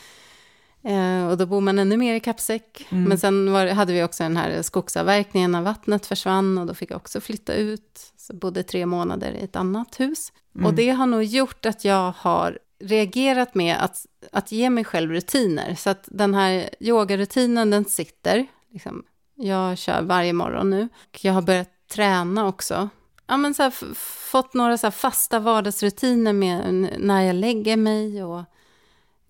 Eh, 0.82 1.26
och 1.26 1.38
då 1.38 1.46
bor 1.46 1.60
man 1.60 1.78
ännu 1.78 1.96
mer 1.96 2.14
i 2.14 2.20
kappsäck. 2.20 2.86
Mm. 2.90 3.04
Men 3.04 3.18
sen 3.18 3.52
var, 3.52 3.66
hade 3.66 3.92
vi 3.92 4.02
också 4.02 4.22
den 4.22 4.36
här 4.36 4.62
skogsavverkningen 4.62 5.52
när 5.52 5.62
vattnet 5.62 6.06
försvann 6.06 6.58
och 6.58 6.66
då 6.66 6.74
fick 6.74 6.90
jag 6.90 6.96
också 6.96 7.20
flytta 7.20 7.54
ut. 7.54 8.12
Så 8.16 8.34
bodde 8.34 8.62
tre 8.62 8.86
månader 8.86 9.32
i 9.32 9.44
ett 9.44 9.56
annat 9.56 10.00
hus. 10.00 10.32
Mm. 10.54 10.66
Och 10.66 10.74
det 10.74 10.90
har 10.90 11.06
nog 11.06 11.24
gjort 11.24 11.66
att 11.66 11.84
jag 11.84 12.12
har 12.16 12.58
reagerat 12.80 13.54
med 13.54 13.76
att, 13.84 14.06
att 14.32 14.52
ge 14.52 14.70
mig 14.70 14.84
själv 14.84 15.10
rutiner. 15.10 15.74
Så 15.74 15.90
att 15.90 16.04
den 16.06 16.34
här 16.34 16.70
yogarutinen, 16.80 17.70
den 17.70 17.84
sitter. 17.84 18.46
Liksom, 18.72 19.02
jag 19.34 19.78
kör 19.78 20.02
varje 20.02 20.32
morgon 20.32 20.70
nu. 20.70 20.88
Och 21.12 21.24
jag 21.24 21.32
har 21.32 21.42
börjat 21.42 21.70
träna 21.92 22.46
också. 22.46 22.88
Ja, 23.26 23.36
men 23.36 23.54
så 23.54 23.62
här, 23.62 23.94
fått 24.30 24.54
några 24.54 24.78
så 24.78 24.90
fasta 24.90 25.38
vardagsrutiner 25.38 26.32
med 26.32 26.90
när 26.98 27.22
jag 27.22 27.36
lägger 27.36 27.76
mig 27.76 28.24
och 28.24 28.44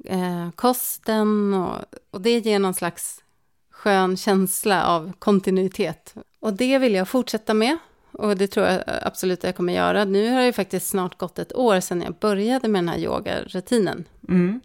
eh, 0.04 0.50
kosten. 0.50 1.54
Och, 1.54 1.76
och 2.10 2.20
det 2.20 2.38
ger 2.38 2.58
någon 2.58 2.74
slags 2.74 3.22
skön 3.70 4.16
känsla 4.16 4.86
av 4.86 5.12
kontinuitet. 5.18 6.14
Och 6.40 6.52
det 6.52 6.78
vill 6.78 6.94
jag 6.94 7.08
fortsätta 7.08 7.54
med. 7.54 7.78
Och 8.12 8.36
det 8.36 8.46
tror 8.46 8.66
jag 8.66 8.82
absolut 9.02 9.38
att 9.38 9.44
jag 9.44 9.56
kommer 9.56 9.72
göra. 9.72 10.04
Nu 10.04 10.30
har 10.30 10.40
det 10.40 10.46
ju 10.46 10.52
faktiskt 10.52 10.86
snart 10.86 11.18
gått 11.18 11.38
ett 11.38 11.54
år 11.54 11.80
sedan 11.80 12.02
jag 12.02 12.14
började 12.14 12.68
med 12.68 12.78
den 12.78 12.88
här 12.88 12.98
yogarutinen. 12.98 14.04
Mm. 14.28 14.60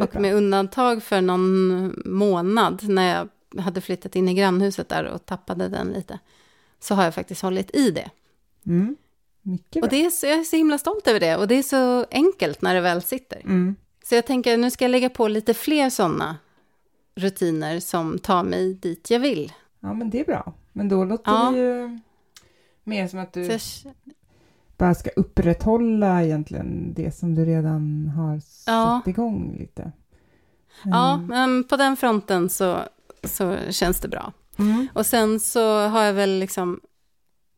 Och 0.00 0.08
bra. 0.12 0.20
med 0.20 0.34
undantag 0.34 1.02
för 1.02 1.20
någon 1.20 2.02
månad 2.04 2.88
när 2.88 3.16
jag 3.16 3.28
hade 3.62 3.80
flyttat 3.80 4.16
in 4.16 4.28
i 4.28 4.34
grannhuset 4.34 4.88
där 4.88 5.04
och 5.04 5.26
tappade 5.26 5.68
den 5.68 5.88
lite. 5.88 6.18
Så 6.80 6.94
har 6.94 7.04
jag 7.04 7.14
faktiskt 7.14 7.42
hållit 7.42 7.76
i 7.76 7.90
det. 7.90 8.10
Mm. 8.66 8.96
Mycket 9.42 9.72
bra. 9.72 9.82
Och 9.82 9.88
det 9.88 10.04
är 10.04 10.10
så, 10.10 10.26
jag 10.26 10.38
är 10.38 10.42
så 10.42 10.56
himla 10.56 10.78
stolt 10.78 11.08
över 11.08 11.20
det. 11.20 11.36
Och 11.36 11.48
det 11.48 11.54
är 11.54 11.62
så 11.62 12.06
enkelt 12.10 12.62
när 12.62 12.74
det 12.74 12.80
väl 12.80 13.02
sitter. 13.02 13.40
Mm. 13.40 13.76
Så 14.08 14.14
jag 14.14 14.26
tänker 14.26 14.56
nu 14.56 14.70
ska 14.70 14.84
jag 14.84 14.90
lägga 14.90 15.10
på 15.10 15.28
lite 15.28 15.54
fler 15.54 15.90
sådana 15.90 16.36
rutiner 17.14 17.80
som 17.80 18.18
tar 18.18 18.42
mig 18.42 18.74
dit 18.74 19.10
jag 19.10 19.20
vill. 19.20 19.52
Ja, 19.80 19.92
men 19.94 20.10
det 20.10 20.20
är 20.20 20.24
bra. 20.24 20.52
Men 20.72 20.88
då 20.88 21.04
låter 21.04 21.32
Ja. 21.32 21.50
det 21.50 21.58
ju 21.58 21.98
mer 22.84 23.08
som 23.08 23.18
att 23.18 23.32
du 23.32 23.42
jag, 23.46 23.60
bara 24.76 24.94
ska 24.94 25.10
upprätthålla 25.16 26.24
egentligen 26.24 26.94
det 26.94 27.16
som 27.16 27.34
du 27.34 27.44
redan 27.44 28.08
har 28.16 28.34
Ja. 28.34 28.40
satt 29.04 29.08
igång 29.08 29.56
lite. 29.58 29.92
ja, 30.84 31.14
Mm. 31.14 31.26
men 31.26 31.64
på 31.64 31.76
den 31.76 31.96
fronten 31.96 32.48
så, 32.48 32.78
så 33.24 33.56
känns 33.70 34.00
det 34.00 34.08
bra. 34.08 34.32
Mm. 34.58 34.86
Och 34.94 35.06
sen 35.06 35.40
så 35.40 35.86
har 35.88 36.02
jag 36.02 36.12
väl 36.12 36.38
liksom 36.38 36.80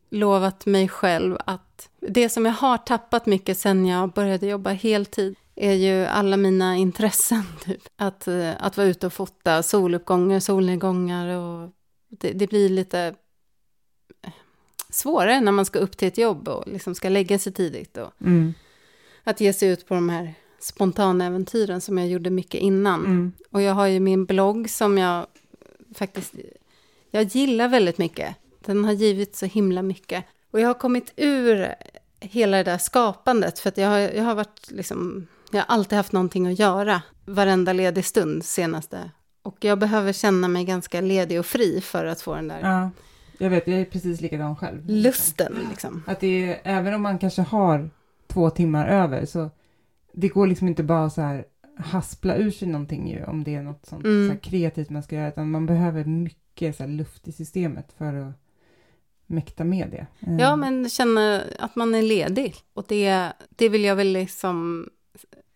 lovat 0.09 0.65
mig 0.65 0.87
själv 0.89 1.37
att 1.45 1.89
det 1.99 2.29
som 2.29 2.45
jag 2.45 2.53
har 2.53 2.77
tappat 2.77 3.25
mycket 3.25 3.57
sen 3.57 3.85
jag 3.85 4.11
började 4.13 4.47
jobba 4.47 4.69
heltid 4.69 5.35
är 5.65 5.73
ju 5.73 6.05
alla 6.05 6.37
mina 6.37 6.77
intressen. 6.77 7.43
Typ. 7.65 7.81
Att, 7.95 8.27
eh, 8.27 8.51
att 8.59 8.77
vara 8.77 8.87
ute 8.87 9.05
och 9.07 9.13
fota 9.13 9.63
soluppgångar, 9.63 10.39
solnedgångar 10.39 11.37
och 11.37 11.69
det, 12.09 12.31
det 12.31 12.47
blir 12.47 12.69
lite 12.69 13.15
eh, 14.25 14.31
svårare 14.89 15.41
när 15.41 15.51
man 15.51 15.65
ska 15.65 15.79
upp 15.79 15.97
till 15.97 16.07
ett 16.07 16.17
jobb 16.17 16.47
och 16.47 16.67
liksom 16.67 16.95
ska 16.95 17.09
lägga 17.09 17.39
sig 17.39 17.53
tidigt. 17.53 17.97
Och 17.97 18.11
Mm. 18.21 18.53
att 19.23 19.41
ge 19.41 19.53
sig 19.53 19.69
ut 19.69 19.87
på 19.87 19.93
de 19.93 20.09
här 20.09 20.33
spontana 20.59 21.25
äventyren 21.25 21.81
som 21.81 21.97
jag 21.97 22.07
gjorde 22.07 22.29
mycket 22.29 22.61
innan. 22.61 23.05
Mm. 23.05 23.31
Och 23.51 23.61
jag 23.61 23.73
har 23.73 23.87
ju 23.87 23.99
min 23.99 24.25
blogg 24.25 24.69
som 24.69 24.97
jag 24.97 25.27
faktiskt, 25.95 26.33
jag 27.11 27.23
gillar 27.23 27.67
väldigt 27.67 27.97
mycket. 27.97 28.35
Den 28.65 28.85
har 28.85 28.91
givit 28.91 29.35
så 29.35 29.45
himla 29.45 29.81
mycket. 29.81 30.25
Och 30.51 30.59
jag 30.59 30.67
har 30.67 30.73
kommit 30.73 31.13
ur 31.15 31.75
hela 32.19 32.57
det 32.57 32.63
där 32.63 32.77
skapandet 32.77 33.59
för 33.59 33.69
att 33.69 33.77
jag 33.77 33.87
har, 33.87 33.97
jag 33.99 34.23
har 34.23 34.35
varit 34.35 34.71
liksom, 34.71 35.27
jag 35.53 35.61
har 35.61 35.75
alltid 35.75 35.97
haft 35.97 36.11
någonting 36.11 36.47
att 36.47 36.59
göra 36.59 37.01
varenda 37.25 37.73
ledig 37.73 38.05
stund 38.05 38.45
senaste. 38.45 39.11
Och 39.43 39.57
jag 39.59 39.79
behöver 39.79 40.13
känna 40.13 40.47
mig 40.47 40.65
ganska 40.65 41.01
ledig 41.01 41.39
och 41.39 41.45
fri 41.45 41.81
för 41.81 42.05
att 42.05 42.21
få 42.21 42.35
den 42.35 42.47
där 42.47 42.59
Ja, 42.61 42.89
jag 43.37 43.49
vet, 43.49 43.67
jag 43.67 43.79
är 43.81 43.85
precis 43.85 44.21
likadan 44.21 44.55
själv. 44.55 44.81
lusten 44.87 45.53
liksom. 45.69 46.03
Att 46.07 46.19
det 46.19 46.27
är, 46.51 46.59
även 46.63 46.93
om 46.93 47.01
man 47.01 47.19
kanske 47.19 47.41
har 47.41 47.89
två 48.27 48.49
timmar 48.49 48.87
över 48.87 49.25
så 49.25 49.49
det 50.13 50.27
går 50.27 50.47
liksom 50.47 50.67
inte 50.67 50.83
bara 50.83 51.09
så 51.09 51.21
här 51.21 51.45
haspla 51.77 52.35
ur 52.35 52.51
sig 52.51 52.67
någonting 52.67 53.09
ju 53.11 53.23
om 53.25 53.43
det 53.43 53.55
är 53.55 53.61
något 53.61 53.85
sånt 53.85 54.05
Mm. 54.05 54.29
så 54.35 54.49
kreativt 54.49 54.89
man 54.89 55.03
ska 55.03 55.15
göra 55.15 55.27
utan 55.27 55.51
man 55.51 55.65
behöver 55.65 56.05
mycket 56.05 56.75
så 56.77 56.83
här 56.83 56.89
luft 56.89 57.27
i 57.27 57.31
systemet 57.31 57.93
för 57.97 58.13
att 58.13 58.33
mäkta 59.25 59.63
med 59.63 59.89
det. 59.91 60.07
Eh, 60.27 60.37
Ja, 60.39 60.55
men 60.55 60.89
känna 60.89 61.43
att 61.59 61.75
man 61.75 61.95
är 61.95 62.01
ledig. 62.01 62.55
Och 62.73 62.85
det, 62.87 63.33
det 63.49 63.69
vill 63.69 63.83
jag 63.83 63.95
väl 63.95 64.07
liksom 64.13 64.87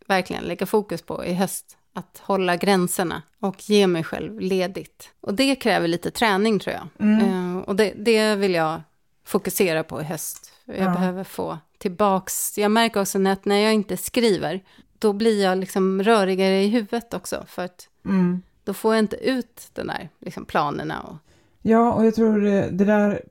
verkligen 0.07 0.43
lägga 0.43 0.65
fokus 0.65 1.01
på 1.01 1.25
i 1.25 1.33
höst. 1.33 1.77
Att 1.93 2.21
hålla 2.23 2.55
gränserna 2.55 3.21
och 3.39 3.69
ge 3.69 3.87
mig 3.87 4.03
själv 4.03 4.39
ledigt. 4.39 5.09
Och 5.21 5.33
det 5.33 5.55
kräver 5.55 5.87
lite 5.87 6.11
träning 6.11 6.59
tror 6.59 6.75
jag. 6.75 6.87
Mm. 7.07 7.57
Eh, 7.57 7.63
och 7.63 7.75
det, 7.75 7.93
det 7.97 8.35
vill 8.35 8.53
jag 8.53 8.81
fokusera 9.25 9.83
på 9.83 10.01
i 10.01 10.03
höst. 10.03 10.51
Jag 10.65 10.77
Ja. 10.77 10.89
behöver 10.93 11.23
få 11.23 11.57
tillbaks, 11.77 12.57
jag 12.57 12.71
märker 12.71 13.01
också 13.01 13.27
att 13.27 13.45
när 13.45 13.55
jag 13.55 13.73
inte 13.73 13.97
skriver, 13.97 14.63
då 14.99 15.13
blir 15.13 15.43
jag 15.43 15.57
liksom 15.57 16.03
rörigare 16.03 16.63
i 16.63 16.67
huvudet 16.67 17.13
också. 17.13 17.45
För 17.47 17.65
att 17.65 17.89
Mm. 18.05 18.41
då 18.63 18.73
får 18.73 18.95
jag 18.95 19.03
inte 19.03 19.15
ut 19.15 19.69
den 19.73 19.87
där 19.87 20.09
liksom 20.19 20.45
planerna. 20.45 21.01
Och, 21.01 21.15
Ja, 21.61 21.93
och 21.93 22.05
jag 22.05 22.15
tror 22.15 22.45
eh, 22.45 22.65
det 22.71 22.85
där, 22.85 23.21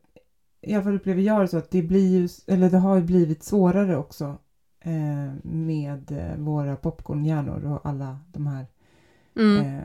i 0.63 0.75
alla 0.75 0.85
fall 0.85 0.95
upplever 0.97 1.23
jag 1.23 1.41
det 1.41 1.49
så 1.49 1.59
att 1.59 1.71
det 1.71 1.83
blir 1.83 2.09
ju, 2.21 2.29
eller 2.47 2.71
det 2.71 2.79
har 2.79 2.97
ju 2.97 3.03
blivit 3.03 3.45
svårare 3.45 3.97
också 3.97 4.37
med 5.42 6.12
eh, 6.12 6.37
våra 6.37 6.77
popcornhjärnor 6.77 7.64
och 7.64 7.87
alla 7.87 8.18
de 8.33 8.47
här 8.47 8.66
mm, 9.37 9.66
eh, 9.66 9.83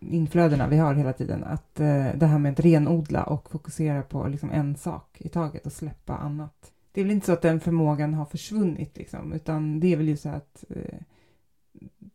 inflödena 0.00 0.68
vi 0.68 0.76
har 0.76 0.94
hela 0.94 1.12
tiden. 1.12 1.44
Att 1.44 1.80
eh, 1.80 2.06
det 2.14 2.26
här 2.26 2.38
med 2.38 2.52
att 2.52 2.60
renodla 2.60 3.22
och 3.22 3.50
fokusera 3.50 4.02
på 4.02 4.28
liksom 4.28 4.50
en 4.50 4.76
sak 4.76 5.20
i 5.20 5.28
taget 5.28 5.66
och 5.66 5.72
släppa 5.72 6.16
annat. 6.16 6.72
Det 6.92 7.00
är 7.00 7.04
väl 7.04 7.14
inte 7.14 7.26
så 7.26 7.32
att 7.32 7.42
den 7.42 7.60
förmågan 7.60 8.14
har 8.14 8.24
försvunnit 8.24 8.96
liksom, 8.96 9.32
utan 9.32 9.80
det 9.80 9.92
är 9.92 9.96
väl 9.96 10.08
ju 10.08 10.16
så 10.16 10.28
att 10.28 10.64
eh, 10.68 10.98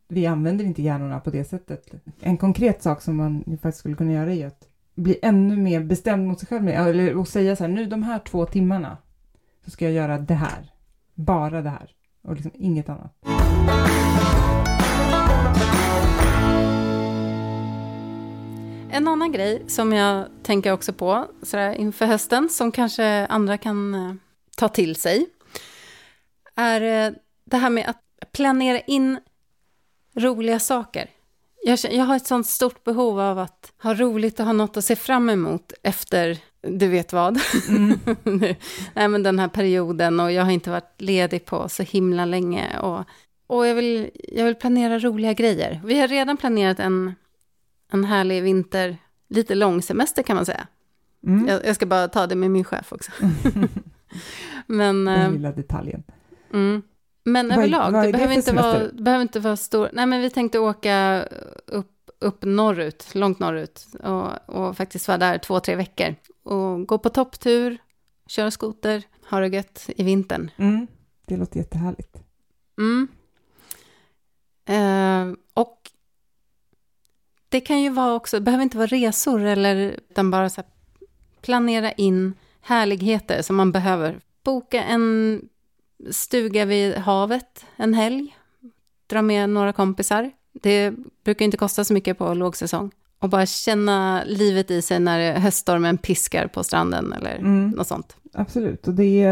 vi 0.08 0.26
använder 0.26 0.64
inte 0.64 0.82
hjärnorna 0.82 1.20
på 1.20 1.30
det 1.30 1.44
sättet. 1.44 1.90
En 2.20 2.36
konkret 2.36 2.82
sak 2.82 3.02
som 3.02 3.16
man 3.16 3.44
faktiskt 3.62 3.78
skulle 3.78 3.96
kunna 3.96 4.12
göra 4.12 4.32
är 4.32 4.46
att 4.46 4.68
bli 4.94 5.18
ännu 5.22 5.56
mer 5.56 5.84
bestämd 5.84 6.28
mot 6.28 6.38
sig 6.38 6.48
själv, 6.48 6.68
eller 6.68 7.16
och 7.16 7.28
säga 7.28 7.56
så 7.56 7.64
här, 7.64 7.70
nu 7.70 7.86
de 7.86 8.02
här 8.02 8.18
två 8.18 8.46
timmarna 8.46 8.98
så 9.64 9.70
ska 9.70 9.84
jag 9.84 9.94
göra 9.94 10.18
det 10.18 10.34
här, 10.34 10.72
bara 11.14 11.62
det 11.62 11.70
här 11.70 11.93
och 12.24 12.34
liksom 12.34 12.50
inget 12.54 12.88
annat. 12.88 13.14
En 18.90 19.08
annan 19.08 19.32
grej 19.32 19.62
som 19.66 19.92
jag 19.92 20.26
tänker 20.42 20.72
också 20.72 20.92
på 20.92 21.26
sådär 21.42 21.74
inför 21.74 22.06
hösten, 22.06 22.48
som 22.48 22.72
kanske 22.72 23.26
andra 23.26 23.58
kan 23.58 23.94
eh, 23.94 24.14
ta 24.56 24.68
till 24.68 24.96
sig, 24.96 25.26
är 26.54 26.80
eh, 26.80 27.14
det 27.44 27.56
här 27.56 27.70
med 27.70 27.88
att 27.88 28.32
planera 28.32 28.80
in 28.80 29.20
roliga 30.14 30.58
saker. 30.58 31.10
Jag, 31.64 31.78
jag 31.90 32.04
har 32.04 32.16
ett 32.16 32.26
sånt 32.26 32.46
stort 32.46 32.84
behov 32.84 33.20
av 33.20 33.38
att 33.38 33.72
ha 33.82 33.94
roligt 33.94 34.40
och 34.40 34.46
ha 34.46 34.52
något 34.52 34.76
att 34.76 34.84
se 34.84 34.96
fram 34.96 35.30
emot 35.30 35.72
efter, 35.82 36.38
du 36.68 36.88
vet 36.88 37.12
vad, 37.12 37.40
Mm. 37.68 37.98
Nej, 38.94 39.08
men 39.08 39.22
den 39.22 39.38
här 39.38 39.48
perioden 39.48 40.20
och 40.20 40.32
jag 40.32 40.44
har 40.44 40.50
inte 40.50 40.70
varit 40.70 40.94
ledig 41.00 41.44
på 41.44 41.68
så 41.68 41.82
himla 41.82 42.24
länge. 42.24 42.78
Och, 42.80 43.04
och 43.46 43.66
jag, 43.66 43.74
vill, 43.74 44.10
jag 44.28 44.44
vill 44.44 44.54
planera 44.54 44.98
roliga 44.98 45.32
grejer. 45.32 45.80
Vi 45.84 46.00
har 46.00 46.08
redan 46.08 46.36
planerat 46.36 46.78
en, 46.80 47.14
en 47.92 48.04
härlig 48.04 48.42
vinter, 48.42 48.96
lite 49.28 49.54
lång 49.54 49.82
semester 49.82 50.22
kan 50.22 50.36
man 50.36 50.46
säga. 50.46 50.66
Mm. 51.26 51.48
Jag, 51.48 51.66
jag 51.66 51.74
ska 51.76 51.86
bara 51.86 52.08
ta 52.08 52.26
det 52.26 52.34
med 52.34 52.50
min 52.50 52.64
chef 52.64 52.92
också. 52.92 53.12
Men, 54.66 55.08
eh, 55.08 55.18
Den 55.18 55.32
lilla 55.32 55.52
detaljen. 55.52 56.02
mm. 56.52 56.82
men 57.24 57.48
Vad 57.48 57.56
är- 57.58 57.60
överlag, 57.62 57.90
vad 57.90 58.00
är 58.00 58.06
det, 58.06 58.06
det 58.08 58.12
behöver 58.12 58.34
inte 58.34 58.52
vara, 58.52 58.88
behöver 58.92 59.22
inte 59.22 59.40
vara 59.40 59.56
stor... 59.56 59.88
Nej, 59.92 60.06
men 60.06 60.20
vi 60.20 60.30
tänkte 60.30 60.58
åka 60.58 61.24
upp, 61.66 61.90
upp 62.20 62.38
norrut, 62.44 63.14
långt 63.14 63.38
norrut. 63.38 63.86
Och, 64.02 64.48
och 64.56 64.76
faktiskt 64.76 65.08
vara 65.08 65.18
där 65.18 65.38
två, 65.38 65.60
tre 65.60 65.76
veckor. 65.76 66.14
Och 66.44 66.86
gå 66.86 66.98
på 66.98 67.10
topptur, 67.10 67.78
köra 68.26 68.50
skoter, 68.50 69.02
ha 69.30 69.40
det 69.40 69.48
gött 69.48 69.90
i 69.96 70.02
vintern. 70.02 70.50
Mm. 70.56 70.86
Det 71.26 71.36
låter 71.36 71.58
jättehärligt. 71.58 72.16
Mm. 72.78 73.08
Eh, 74.66 75.36
och 75.54 75.90
det 77.48 77.60
kan 77.60 77.82
ju 77.82 77.90
vara 77.90 78.14
också, 78.14 78.36
det 78.36 78.44
behöver 78.44 78.62
inte 78.62 78.76
vara 78.76 78.86
resor 78.86 79.40
eller 79.40 79.76
utan 80.10 80.30
bara 80.30 80.50
så 80.50 80.62
planera 81.40 81.92
in 81.92 82.34
härligheter 82.60 83.42
som 83.42 83.56
man 83.56 83.72
behöver. 83.72 84.20
Boka 84.42 84.82
en 84.82 85.40
stuga 86.10 86.64
vid 86.64 86.94
havet 86.94 87.66
en 87.76 87.94
helg, 87.94 88.36
dra 89.06 89.22
med 89.22 89.50
några 89.50 89.72
kompisar. 89.72 90.30
Det 90.52 90.94
brukar 91.24 91.44
inte 91.44 91.56
kosta 91.56 91.84
så 91.84 91.94
mycket 91.94 92.18
på 92.18 92.34
lågsäsong. 92.34 92.90
Och 93.24 93.30
bara 93.30 93.46
känna 93.46 94.22
livet 94.26 94.70
i 94.70 94.82
sig 94.82 95.00
när 95.00 95.32
höststormen 95.38 95.98
piskar 95.98 96.46
på 96.46 96.64
stranden 96.64 97.12
eller 97.12 97.34
Mm. 97.38 97.70
något 97.70 97.86
sånt. 97.86 98.16
Absolut, 98.32 98.88
och 98.88 98.94
det 98.94 99.22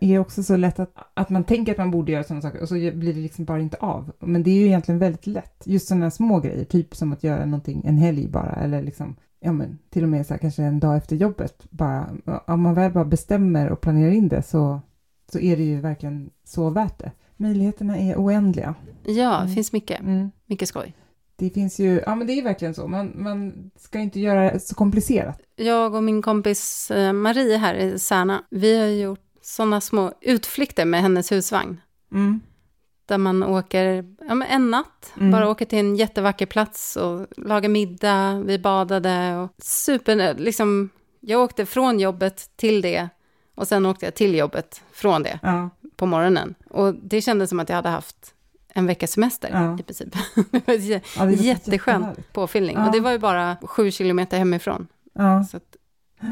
är, 0.00 0.18
också 0.18 0.42
så 0.42 0.56
lätt 0.56 0.78
att, 0.78 0.94
att 1.14 1.30
man 1.30 1.44
tänker 1.44 1.72
att 1.72 1.78
man 1.78 1.90
borde 1.90 2.12
göra 2.12 2.24
sådana 2.24 2.42
saker 2.42 2.62
och 2.62 2.68
så 2.68 2.74
blir 2.74 3.14
det 3.14 3.20
liksom 3.20 3.44
bara 3.44 3.60
inte 3.60 3.76
av. 3.76 4.12
Men 4.20 4.42
det 4.42 4.50
är 4.50 4.54
ju 4.54 4.66
egentligen 4.66 4.98
väldigt 4.98 5.26
lätt. 5.26 5.62
Just 5.64 5.88
sådana 5.88 6.10
små 6.10 6.40
grejer, 6.40 6.64
typ 6.64 6.96
som 6.96 7.12
att 7.12 7.24
göra 7.24 7.44
någonting 7.44 7.82
en 7.86 7.98
helg 7.98 8.28
bara, 8.28 8.52
eller 8.52 8.82
liksom, 8.82 9.16
ja 9.40 9.52
men 9.52 9.78
till 9.90 10.02
och 10.02 10.08
med 10.08 10.26
så 10.26 10.34
här, 10.34 10.38
kanske 10.38 10.62
en 10.62 10.80
dag 10.80 10.96
efter 10.96 11.16
jobbet. 11.16 11.66
Bara, 11.70 12.06
om 12.46 12.60
man 12.60 12.74
väl 12.74 12.92
bara 12.92 13.04
bestämmer 13.04 13.70
och 13.70 13.80
planerar 13.80 14.10
in 14.10 14.28
det 14.28 14.42
så, 14.42 14.80
så 15.32 15.38
är 15.38 15.56
det 15.56 15.62
ju 15.64 15.80
verkligen 15.80 16.30
så 16.44 16.70
värt 16.70 16.98
det. 16.98 17.10
Möjligheterna 17.36 17.98
är 17.98 18.16
oändliga. 18.16 18.74
Ja, 19.04 19.30
det 19.30 19.36
Mm. 19.42 19.54
finns 19.54 19.72
mycket, 19.72 20.00
Mm. 20.00 20.30
mycket 20.46 20.68
skoj. 20.68 20.94
Det 21.38 21.50
finns 21.50 21.80
ju, 21.80 22.02
ja 22.06 22.14
men 22.14 22.26
det 22.26 22.32
är 22.32 22.42
verkligen 22.42 22.74
så, 22.74 22.86
man, 22.88 23.12
man 23.14 23.70
ska 23.78 23.98
inte 23.98 24.20
göra 24.20 24.52
det 24.52 24.60
så 24.60 24.74
komplicerat. 24.74 25.40
Jag 25.56 25.94
och 25.94 26.04
min 26.04 26.22
kompis 26.22 26.90
eh, 26.90 27.12
Marie 27.12 27.56
här 27.56 27.74
i 27.74 27.98
Särna, 27.98 28.42
vi 28.50 28.78
har 28.78 28.86
gjort 28.86 29.20
sådana 29.42 29.80
små 29.80 30.12
utflykter 30.20 30.84
med 30.84 31.02
hennes 31.02 31.32
husvagn. 31.32 31.80
Mm. 32.12 32.40
Där 33.06 33.18
man 33.18 33.42
åker 33.42 34.04
ja, 34.28 34.34
men 34.34 34.48
en 34.48 34.70
natt, 34.70 35.12
Mm. 35.16 35.30
bara 35.30 35.50
åker 35.50 35.64
till 35.64 35.78
en 35.78 35.96
jättevacker 35.96 36.46
plats 36.46 36.96
och 36.96 37.26
lagar 37.36 37.68
middag, 37.68 38.42
vi 38.46 38.58
badade 38.58 39.36
och 39.36 39.50
super, 39.64 40.34
liksom, 40.34 40.90
jag 41.20 41.40
åkte 41.42 41.66
från 41.66 42.00
jobbet 42.00 42.50
till 42.56 42.82
det 42.82 43.08
och 43.54 43.68
sen 43.68 43.86
åkte 43.86 44.04
jag 44.06 44.14
till 44.14 44.34
jobbet 44.34 44.82
från 44.92 45.22
det 45.22 45.38
Ja, 45.42 45.70
på 45.96 46.06
morgonen. 46.06 46.54
Och 46.70 46.94
det 46.94 47.20
kändes 47.22 47.48
som 47.50 47.60
att 47.60 47.68
jag 47.68 47.76
hade 47.76 47.88
haft 47.88 48.34
en 48.76 48.86
veckas 48.86 49.10
semester 49.12 49.50
Ja. 49.52 49.78
i 49.80 49.82
princip. 49.82 50.08
Ja 51.16 51.30
jättehärligt. 51.30 52.32
påfyllning. 52.32 52.76
Ja. 52.76 52.86
Och 52.86 52.92
det 52.92 53.00
var 53.00 53.12
ju 53.12 53.18
bara 53.18 53.56
sju 53.62 53.90
kilometer 53.90 54.38
hemifrån. 54.38 54.86
Ja. 55.14 55.44
Så 55.44 55.60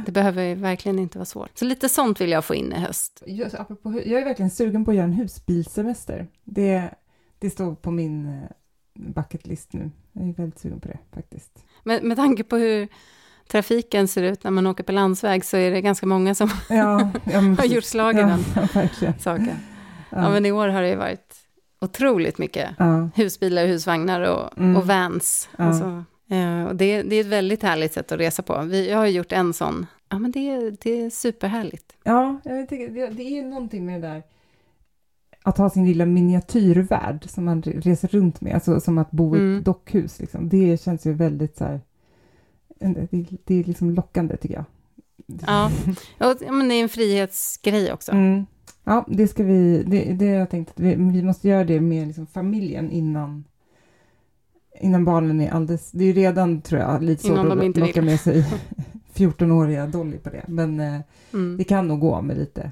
det 0.06 0.12
behöver 0.12 0.42
ju 0.42 0.54
verkligen 0.54 0.98
inte 0.98 1.18
vara 1.18 1.24
svårt. 1.26 1.58
Så 1.58 1.64
lite 1.64 1.88
sånt 1.88 2.20
vill 2.20 2.30
jag 2.30 2.44
få 2.44 2.54
in 2.54 2.72
i 2.72 2.76
höst. 2.80 3.22
Apropå, 3.58 3.88
hu- 3.90 4.08
jag 4.08 4.20
är 4.20 4.24
verkligen 4.24 4.50
sugen 4.50 4.84
på 4.84 4.90
att 4.90 4.96
göra 4.96 5.04
en 5.06 5.12
husbilsemester. 5.12 6.26
Det, 6.44 6.90
det 7.38 7.50
står 7.50 7.74
på 7.74 7.90
min 7.90 8.26
eh, 8.28 8.42
bucket 9.14 9.46
list 9.46 9.72
nu. 9.72 9.90
Jag 10.12 10.28
är 10.28 10.32
väldigt 10.32 10.58
sugen 10.58 10.80
på 10.80 10.88
det 10.88 10.98
faktiskt. 11.14 11.64
Men 11.82 12.08
med 12.08 12.16
tanke 12.16 12.44
på 12.44 12.56
hur 12.56 12.88
trafiken 13.48 14.08
ser 14.08 14.22
ut 14.22 14.44
när 14.44 14.50
man 14.50 14.66
åker 14.66 14.84
på 14.84 14.92
landsväg 14.92 15.44
så 15.44 15.56
är 15.56 15.70
det 15.70 15.80
ganska 15.80 16.06
många 16.06 16.34
som 16.34 16.50
Ja, 16.68 17.10
har 17.58 17.64
gjort 17.64 17.84
slag 17.84 18.14
i 18.14 18.22
den 18.22 18.38
saken. 19.18 19.48
Ja. 20.10 20.20
Ja. 20.22 20.30
men 20.30 20.46
i 20.46 20.52
år 20.52 20.68
har 20.68 20.82
det 20.82 20.88
ju 20.88 20.96
varit 20.96 21.34
otroligt 21.84 22.38
mycket 22.38 22.70
Ja. 22.78 23.08
husbilar, 23.14 23.66
husvagnar 23.66 24.20
och, 24.20 24.58
Mm. 24.58 24.76
och 24.76 24.86
vans. 24.86 25.48
Ja. 25.58 25.64
Alltså, 25.64 26.04
eh, 26.30 26.64
och 26.64 26.76
det, 26.76 27.02
det 27.02 27.16
är 27.16 27.20
ett 27.20 27.26
väldigt 27.26 27.62
härligt 27.62 27.92
sätt 27.92 28.12
att 28.12 28.20
resa 28.20 28.42
på. 28.42 28.62
Vi, 28.62 28.90
jag 28.90 28.98
har 28.98 29.06
gjort 29.06 29.32
en 29.32 29.52
sån. 29.52 29.86
Ja, 30.08 30.18
men 30.18 30.30
det, 30.32 30.50
är- 30.50 30.76
det 30.82 30.90
är 31.02 31.10
superhärligt. 31.10 31.96
Ja, 32.04 32.40
jag 32.44 32.68
tycker, 32.68 32.88
det, 32.90 33.06
det 33.06 33.22
är 33.22 33.30
ju 33.30 33.42
någonting 33.42 33.86
med 33.86 34.02
det 34.02 34.08
där 34.08 34.22
att 35.42 35.58
ha 35.58 35.70
sin 35.70 35.86
lilla 35.86 36.06
miniatyrvärld 36.06 37.30
som 37.30 37.44
man 37.44 37.62
re- 37.62 37.80
reser 37.80 38.08
runt 38.08 38.40
med, 38.40 38.54
alltså 38.54 38.80
som 38.80 38.98
att 38.98 39.10
bo 39.10 39.36
i 39.36 39.38
Mm. 39.38 39.58
ett 39.58 39.64
dockhus. 39.64 40.20
Liksom. 40.20 40.48
Det 40.48 40.82
känns 40.82 41.06
ju 41.06 41.12
väldigt 41.12 41.56
så 41.56 41.64
här, 41.64 41.80
det, 43.10 43.26
det 43.44 43.54
är 43.60 43.64
liksom 43.64 43.90
lockande 43.94 44.36
tycker 44.36 44.54
jag. 44.54 44.64
Ja, 45.46 45.70
och, 46.20 46.52
men 46.54 46.68
det 46.68 46.74
är 46.74 46.82
en 46.82 46.88
frihetsgrej 46.88 47.92
också. 47.92 48.12
Mm. 48.12 48.46
Ja, 48.84 49.04
det 49.08 49.28
ska 49.28 49.44
vi, 49.44 49.82
det, 49.86 50.12
det 50.12 50.26
jag 50.26 50.50
tänkt 50.50 50.70
att 50.70 50.80
vi, 50.80 50.94
vi 50.94 51.22
måste 51.22 51.48
göra 51.48 51.64
det 51.64 51.80
med 51.80 52.06
liksom 52.06 52.26
familjen 52.26 52.90
innan 52.90 53.44
innan 54.80 55.04
barnen 55.04 55.40
är 55.40 55.50
alldeles, 55.50 55.90
det 55.90 56.04
är 56.04 56.06
ju 56.06 56.12
redan 56.12 56.60
tror 56.60 56.80
jag 56.80 57.02
lite 57.02 57.22
svårt 57.22 57.30
Innan 57.32 57.48
de 57.48 57.58
att 57.58 57.78
inte 57.78 58.02
med 58.02 58.20
sig 58.20 58.44
14-åriga 59.14 59.86
Dolly 59.86 60.18
på 60.18 60.30
det, 60.30 60.44
men 60.48 60.80
eh, 60.80 61.00
Mm. 61.32 61.56
det 61.56 61.64
kan 61.64 61.88
nog 61.88 62.00
gå 62.00 62.22
med 62.22 62.36
lite 62.38 62.70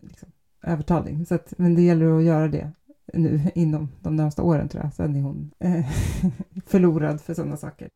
liksom, 0.00 0.28
övertalning. 0.62 1.26
Så 1.26 1.34
att, 1.34 1.54
men 1.56 1.74
det 1.74 1.82
gäller 1.82 2.18
att 2.18 2.24
göra 2.24 2.48
det 2.48 2.70
nu 3.14 3.40
inom 3.54 3.88
de 4.00 4.16
närmsta 4.16 4.42
åren 4.42 4.68
tror 4.68 4.82
jag. 4.84 4.94
Sen 4.94 5.16
är 5.16 5.20
hon 5.22 5.50
eh, 5.58 5.86
förlorad 6.66 7.20
för 7.20 7.34
sådana 7.34 7.56
saker. 7.56 7.88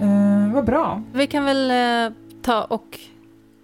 Eh, 0.00 0.52
vad 0.54 0.64
bra. 0.64 1.02
Vi 1.12 1.26
kan 1.26 1.44
väl 1.44 1.70
eh, 1.70 2.16
ta 2.46 2.64
och 2.64 2.98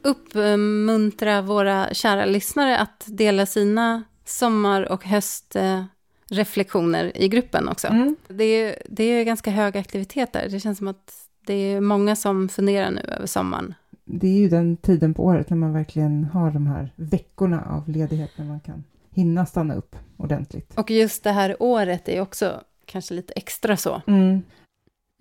uppmuntra 0.03 1.42
våra 1.42 1.95
kära 1.95 2.25
lyssnare 2.25 2.79
att 2.79 3.05
dela 3.07 3.47
sina 3.47 4.05
sommar 4.25 4.92
och 4.92 5.05
höstreflektioner 5.05 7.16
i 7.16 7.29
gruppen 7.29 7.68
också. 7.68 7.88
Mm. 7.88 8.16
Det 8.29 8.45
är, 8.45 8.83
det 8.88 9.05
är 9.05 9.25
ganska 9.25 9.51
hög 9.51 9.77
aktivitet 9.77 10.33
där. 10.33 10.49
Det 10.49 10.61
känns 10.61 10.79
som 10.79 10.88
att 10.88 11.29
det 11.47 11.55
är 11.55 11.81
många 11.81 12.16
som 12.16 12.49
funderar 12.49 12.90
nu 12.90 13.01
över 13.01 13.27
sommaren. 13.27 13.75
Det 14.05 14.27
är 14.27 14.38
ju 14.38 14.49
den 14.49 14.77
tiden 14.77 15.14
på 15.14 15.25
året 15.25 15.51
när 15.51 15.57
man 15.57 15.73
verkligen 15.73 16.25
har 16.25 16.51
de 16.51 16.66
här 16.66 16.92
veckorna 16.97 17.64
av 17.64 17.88
ledighet 17.88 18.31
när 18.37 18.45
man 18.45 18.61
kan 18.61 18.85
hinna 19.11 19.47
stanna 19.47 19.75
upp 19.75 19.97
ordentligt. 20.16 20.79
Och 20.79 20.90
just 20.90 21.25
det 21.25 21.33
här 21.33 21.57
året 21.59 22.09
är 22.09 22.21
också 22.21 22.61
kanske 22.87 23.14
lite 23.14 23.33
extra 23.33 23.77
så. 23.77 24.03
Mm. 24.07 24.42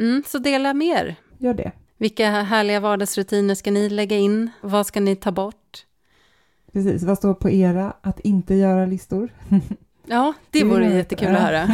Mm, 0.02 0.24
så 0.28 0.40
dela 0.40 0.74
mer. 0.74 1.16
Gör 1.38 1.54
det. 1.54 1.72
Vilka 2.02 2.30
härliga 2.30 2.80
vardagsrutiner 2.80 3.56
ska 3.56 3.72
ni 3.72 3.90
lägga 3.90 4.18
in? 4.18 4.50
Vad 4.62 4.86
ska 4.86 5.00
ni 5.00 5.16
ta 5.16 5.32
bort? 5.32 5.86
Precis, 6.74 7.04
vad 7.04 7.18
står 7.18 7.34
på 7.34 7.50
era 7.50 7.94
att 8.02 8.20
inte 8.20 8.56
göra-listor? 8.56 9.30
Ja, 10.06 10.34
det 10.52 10.64
vore 10.64 10.94
jättekul 10.94 11.36
att 11.36 11.42
höra. 11.42 11.68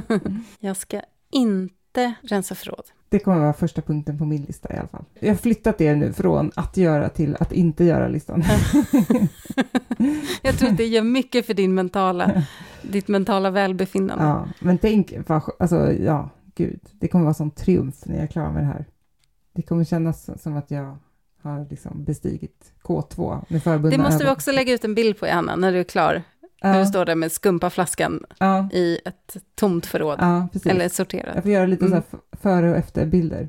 Jag 0.60 0.76
ska 0.76 1.00
inte 1.30 2.14
rensa 2.22 2.54
förråd. 2.54 2.84
Det 3.08 3.18
kommer 3.18 3.38
vara 3.38 3.52
första 3.52 3.82
punkten 3.82 4.18
på 4.18 4.24
min 4.24 4.42
lista 4.42 4.74
i 4.74 4.78
alla 4.78 4.88
fall. 4.88 5.04
Jag 5.20 5.28
har 5.28 5.36
flyttat 5.36 5.78
det 5.78 5.94
nu 5.94 6.12
från 6.12 6.50
att 6.54 6.76
göra 6.76 7.08
till 7.08 7.36
att 7.40 7.52
inte 7.52 7.84
göra-listan. 7.84 8.42
Jag 10.42 10.58
tror 10.58 10.70
att 10.70 10.76
det 10.76 10.86
gör 10.86 11.02
mycket 11.02 11.46
för 11.46 11.54
din 11.54 11.74
mentala, 11.74 12.42
ditt 12.82 13.08
mentala 13.08 13.50
välbefinnande. 13.50 14.24
ja, 14.24 14.48
men 14.60 14.78
tänk, 14.78 15.14
alltså 15.58 15.92
ja, 15.92 16.30
gud, 16.54 16.80
det 16.92 17.08
kommer 17.08 17.24
vara 17.24 17.34
sån 17.34 17.50
triumf 17.50 18.06
när 18.06 18.14
jag 18.14 18.22
är 18.22 18.28
klar 18.28 18.52
med 18.52 18.62
det 18.62 18.66
här. 18.66 18.84
Det 19.60 19.66
kommer 19.66 19.84
kännas 19.84 20.42
som 20.42 20.56
att 20.56 20.70
jag 20.70 20.96
har 21.42 21.66
liksom 21.70 22.04
bestigit 22.04 22.72
K2 22.82 23.44
med 23.48 23.62
förbundna 23.62 23.90
Det 23.90 24.02
måste 24.02 24.18
vi 24.18 24.24
ögon. 24.24 24.32
också 24.32 24.52
lägga 24.52 24.72
ut 24.72 24.84
en 24.84 24.94
bild 24.94 25.18
på, 25.18 25.26
Anna, 25.26 25.56
när 25.56 25.72
du 25.72 25.80
är 25.80 25.84
klar. 25.84 26.22
När 26.62 26.72
du 26.72 26.78
Ja, 26.78 26.86
står 26.86 27.04
där 27.04 27.14
med 27.14 27.32
skumpaflaskan 27.32 28.24
ja, 28.38 28.68
i 28.72 28.98
ett 29.04 29.36
tomt 29.54 29.86
förråd. 29.86 30.18
ja. 30.20 30.48
Eller 30.64 30.82
Jag 30.82 30.90
sorterat. 30.92 31.42
får 31.42 31.50
göra 31.52 31.66
lite 31.66 31.84
Mm. 31.84 32.02
så 32.10 32.18
före 32.42 32.70
och 32.70 32.76
efter-bilder. 32.76 33.48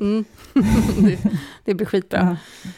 Mm. 0.00 0.24
det, 1.00 1.18
det 1.64 1.74
blir 1.74 1.86
skitbra. 1.86 2.36
Ja. 2.64 2.70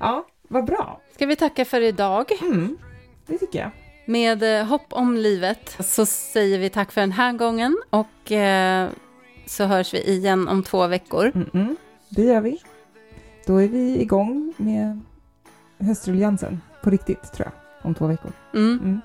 ja, 0.00 0.26
vad 0.48 0.64
bra. 0.64 1.00
Ska 1.14 1.26
vi 1.26 1.36
tacka 1.36 1.64
för 1.64 1.80
idag? 1.80 2.26
Mm, 2.42 2.78
det 3.26 3.38
tycker 3.38 3.58
jag. 3.58 3.70
Med 4.06 4.60
eh, 4.60 4.66
hopp 4.66 4.92
om 4.92 5.16
livet 5.16 5.76
så 5.80 6.06
säger 6.06 6.58
vi 6.58 6.70
tack 6.70 6.92
för 6.92 7.00
den 7.00 7.12
här 7.12 7.32
gången 7.32 7.78
och 7.90 8.32
eh, 8.32 8.88
så 9.46 9.64
hörs 9.64 9.94
vi 9.94 10.02
igen 10.10 10.48
om 10.48 10.62
två 10.62 10.86
veckor. 10.86 11.26
Mm-mm, 11.34 11.76
det 12.14 12.22
gör 12.22 12.40
vi. 12.40 12.62
Då 13.46 13.56
är 13.56 13.68
vi 13.68 14.00
igång 14.00 14.54
med 14.56 15.00
höstruljansen 15.78 16.60
på 16.82 16.90
riktigt, 16.90 17.32
tror 17.32 17.46
jag, 17.46 17.86
om 17.86 17.94
två 17.94 18.06
veckor. 18.06 18.32
Mm. 18.54 18.78
Mm. 18.78 19.00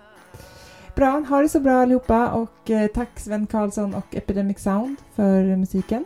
Bra, 0.95 1.23
ha 1.29 1.41
det 1.41 1.49
så 1.49 1.59
bra 1.59 1.81
allihopa 1.81 2.31
och 2.31 2.69
eh, 2.69 2.87
tack 2.87 3.19
Sven 3.19 3.47
Karlsson 3.47 3.95
och 3.95 4.15
Epidemic 4.15 4.59
Sound 4.59 4.97
för 5.15 5.55
musiken. 5.55 6.05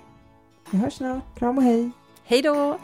Vi 0.72 0.78
hörs 0.78 0.94
snart. 0.94 1.40
Kram 1.40 1.58
och 1.58 1.64
hej! 1.64 1.92
Hej 2.24 2.42
då! 2.42 2.80